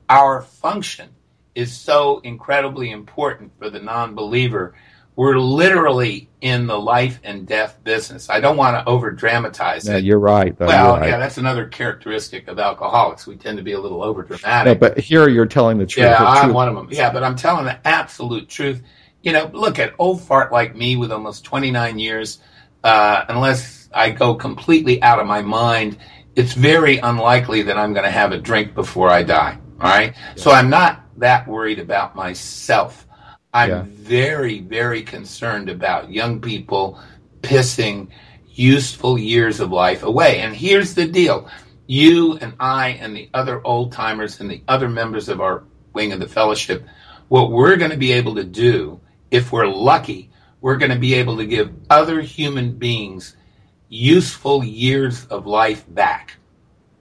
[0.09, 1.09] our function
[1.55, 4.75] is so incredibly important for the non believer.
[5.19, 8.29] We're literally in the life and death business.
[8.29, 10.05] I don't want to over dramatize Yeah, it.
[10.05, 10.57] you're right.
[10.57, 10.67] Though.
[10.67, 11.09] Well, you're right.
[11.09, 13.27] yeah, that's another characteristic of alcoholics.
[13.27, 14.79] We tend to be a little over dramatic.
[14.81, 16.05] No, but here you're telling the truth.
[16.05, 16.55] yeah, the I'm truth.
[16.55, 16.87] one of them.
[16.89, 18.81] Yeah, but I'm telling the absolute truth.
[19.21, 22.39] You know, look at old fart like me with almost 29 years.
[22.85, 25.97] Uh, unless I go completely out of my mind,
[26.37, 29.57] it's very unlikely that I'm going to have a drink before I die.
[29.81, 33.05] All right, so I'm not that worried about myself.
[33.53, 33.85] I'm Yeah.
[33.87, 36.99] very, very concerned about young people
[37.41, 38.07] pissing
[38.53, 40.39] useful years of life away.
[40.39, 41.47] And here's the deal
[41.87, 46.11] you and I and the other old timers and the other members of our wing
[46.11, 46.85] of the fellowship,
[47.29, 48.99] what we're going to be able to do,
[49.31, 50.29] if we're lucky,
[50.61, 53.35] we're going to be able to give other human beings
[53.87, 56.35] useful years of life back.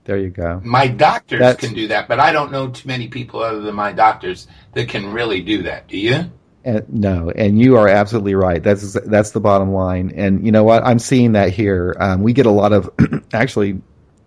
[0.05, 0.59] There you go.
[0.63, 3.75] My doctors That's- can do that, but I don't know too many people other than
[3.75, 5.87] my doctors that can really do that.
[5.87, 6.31] Do you?
[6.63, 8.61] And, no, and you are absolutely right.
[8.61, 10.11] That's that's the bottom line.
[10.15, 10.83] And you know what?
[10.83, 11.95] I'm seeing that here.
[11.99, 12.89] Um, we get a lot of,
[13.33, 13.81] actually,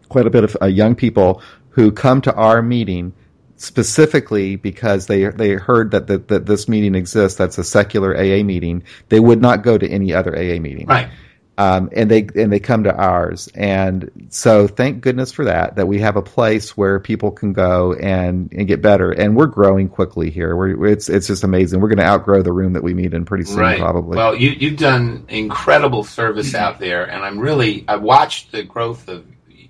[0.08, 3.12] quite a bit of uh, young people who come to our meeting
[3.56, 7.38] specifically because they they heard that, that that this meeting exists.
[7.38, 8.82] That's a secular AA meeting.
[9.08, 10.86] They would not go to any other AA meeting.
[10.86, 11.10] Right.
[11.58, 15.76] Um, and they and they come to ours, and so thank goodness for that.
[15.76, 19.46] That we have a place where people can go and, and get better, and we're
[19.46, 20.56] growing quickly here.
[20.56, 21.80] We're it's it's just amazing.
[21.80, 23.78] We're going to outgrow the room that we meet in pretty soon, right.
[23.78, 24.16] probably.
[24.16, 29.08] Well, you, you've done incredible service out there, and I'm really I watched the growth
[29.08, 29.26] of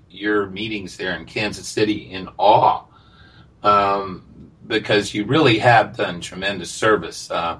[0.09, 2.85] your meetings there in Kansas City in awe,
[3.61, 4.23] um,
[4.65, 7.29] because you really have done tremendous service.
[7.29, 7.59] Uh,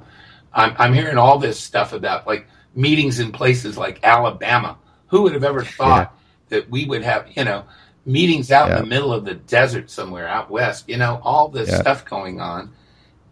[0.53, 4.77] I'm I'm hearing all this stuff about like meetings in places like Alabama.
[5.07, 6.15] Who would have ever thought
[6.49, 7.65] that we would have you know
[8.05, 10.89] meetings out in the middle of the desert somewhere out west?
[10.89, 11.81] You know all this Yeah.
[11.81, 12.71] stuff going on.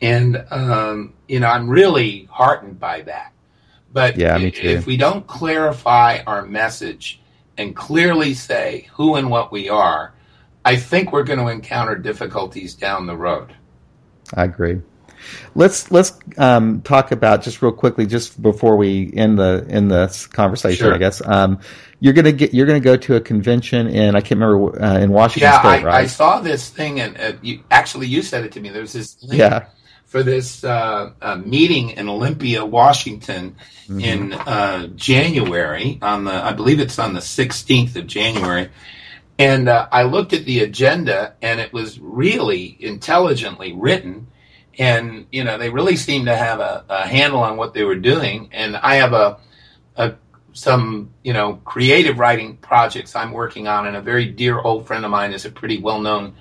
[0.02, 3.34] And um, you know, I'm really heartened by that.
[3.94, 7.22] But Yeah, if we don't clarify our message
[7.58, 10.14] and clearly say who and what we are,
[10.64, 13.54] I think we're going to encounter difficulties down the road.
[14.36, 14.82] I agree.
[15.56, 20.28] Let's let's um, talk about just real quickly, just before we end the in this
[20.28, 20.86] conversation.
[20.86, 20.94] Sure.
[20.94, 21.60] I guess um,
[22.00, 25.12] you're gonna get you're gonna go to a convention in I can't remember uh, in
[25.12, 28.52] Washington Yeah, State, I, I saw this thing, and uh, you, actually, you said it
[28.54, 28.70] to me.
[28.70, 29.68] There's this link yeah,
[30.06, 33.56] for this uh, uh, meeting in Olympia, Washington,
[33.92, 34.00] Mm-hmm.
[34.00, 36.00] in uh, January.
[36.02, 38.70] On the, I believe it's on the 16th of January.
[39.38, 44.28] And uh, I looked at the agenda, and it was really intelligently written.
[44.80, 47.96] And you know, they really seemed to have a, a handle on what they were
[47.96, 48.50] doing.
[48.52, 49.38] And I have a,
[49.96, 50.16] a
[50.54, 55.06] some you know creative writing projects I'm working on, and a very dear old friend
[55.06, 56.36] of mine is a pretty well known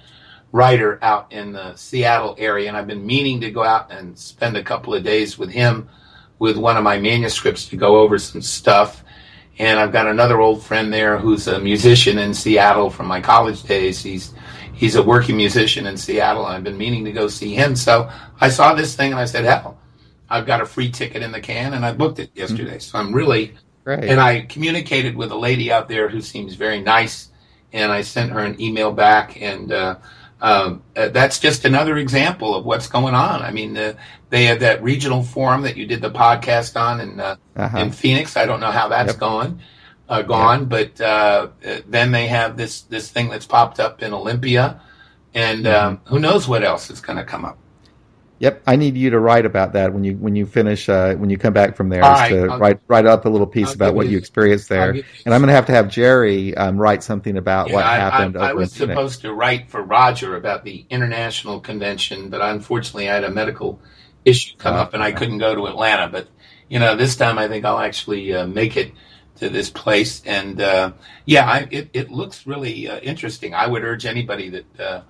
[0.52, 4.56] writer out in the Seattle area, and I've been meaning to go out and spend
[4.56, 5.88] a couple of days with him
[6.38, 9.04] with one of my manuscripts to go over some stuff.
[9.58, 13.62] And I've got another old friend there who's a musician in Seattle from my college
[13.62, 14.02] days.
[14.02, 14.32] He's
[14.80, 16.46] he's a working musician in Seattle.
[16.46, 17.76] and I've been meaning to go see him.
[17.76, 18.10] So
[18.40, 19.76] I saw this thing and I said, hell,
[20.30, 22.78] I've got a free ticket in the can and I booked it yesterday.
[22.78, 22.96] Mm-hmm.
[22.96, 23.54] So I'm really,
[23.84, 24.04] Great.
[24.04, 27.28] and I communicated with a lady out there who seems very nice
[27.74, 29.96] and I sent her an email back and, uh,
[30.40, 33.42] um, uh, that's just another example of what's going on.
[33.42, 33.92] I mean, uh,
[34.30, 37.76] they had that regional forum that you did the podcast on in uh, uh-huh.
[37.76, 38.38] in Phoenix.
[38.38, 39.20] I don't know how that's yep.
[39.20, 39.60] going,
[40.10, 41.48] uh, gone, but uh,
[41.86, 44.80] then they have this this thing that's popped up in Olympia,
[45.32, 45.88] and mm-hmm.
[45.88, 47.56] um, who knows what else is going to come up.
[48.40, 51.30] Yep, I need you to write about that when you when you finish uh, when
[51.30, 52.00] you come back from there.
[52.00, 54.68] Right, to I'll, write write up a little piece I'll about what you, you experienced
[54.68, 57.84] there, and I'm going to have to have Jerry um, write something about yeah, what
[57.84, 58.36] I, happened.
[58.36, 63.14] I, I was supposed to write for Roger about the international convention, but unfortunately, I
[63.14, 63.78] had a medical
[64.24, 66.08] issue come uh, up and I couldn't go to Atlanta.
[66.08, 66.26] But
[66.68, 68.92] you know, this time I think I'll actually uh, make it
[69.40, 70.92] to this place, and uh,
[71.24, 73.54] yeah, I, it it looks really uh, interesting.
[73.54, 75.02] I would urge anybody that uh,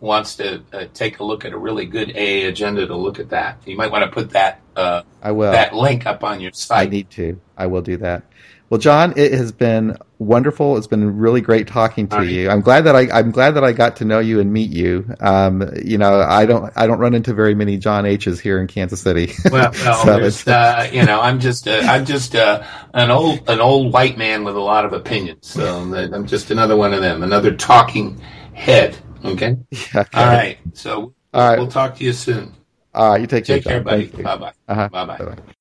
[0.00, 3.30] wants to uh, take a look at a really good AA agenda to look at
[3.30, 3.60] that.
[3.66, 6.88] You might want to put that uh, I will that link up on your site.
[6.88, 7.40] I need to.
[7.56, 8.22] I will do that.
[8.70, 10.76] Well, John, it has been wonderful.
[10.76, 12.50] It's been really great talking to you.
[12.50, 15.08] I'm glad that I I'm glad that I got to know you and meet you.
[15.20, 18.66] Um, you know, I don't I don't run into very many John H's here in
[18.66, 19.32] Kansas City.
[19.50, 22.62] Well, well so uh, you know, I'm just uh, I'm just uh,
[22.92, 25.46] an old an old white man with a lot of opinions.
[25.46, 28.20] So I'm just another one of them, another talking
[28.52, 28.98] head.
[29.24, 29.56] Okay.
[29.70, 30.20] Yeah, okay.
[30.20, 30.58] All right.
[30.74, 31.58] So All right.
[31.58, 32.54] we'll talk to you soon.
[32.94, 33.20] All right.
[33.20, 34.06] You take, take care, buddy.
[34.06, 34.52] Bye bye.
[34.68, 34.88] Uh-huh.
[34.88, 35.54] Bye bye.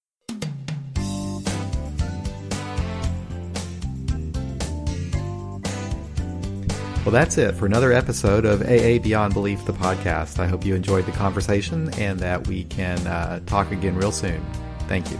[7.08, 10.39] Well, that's it for another episode of AA Beyond Belief, the podcast.
[10.39, 14.45] I hope you enjoyed the conversation and that we can uh, talk again real soon.
[14.89, 15.18] Thank you.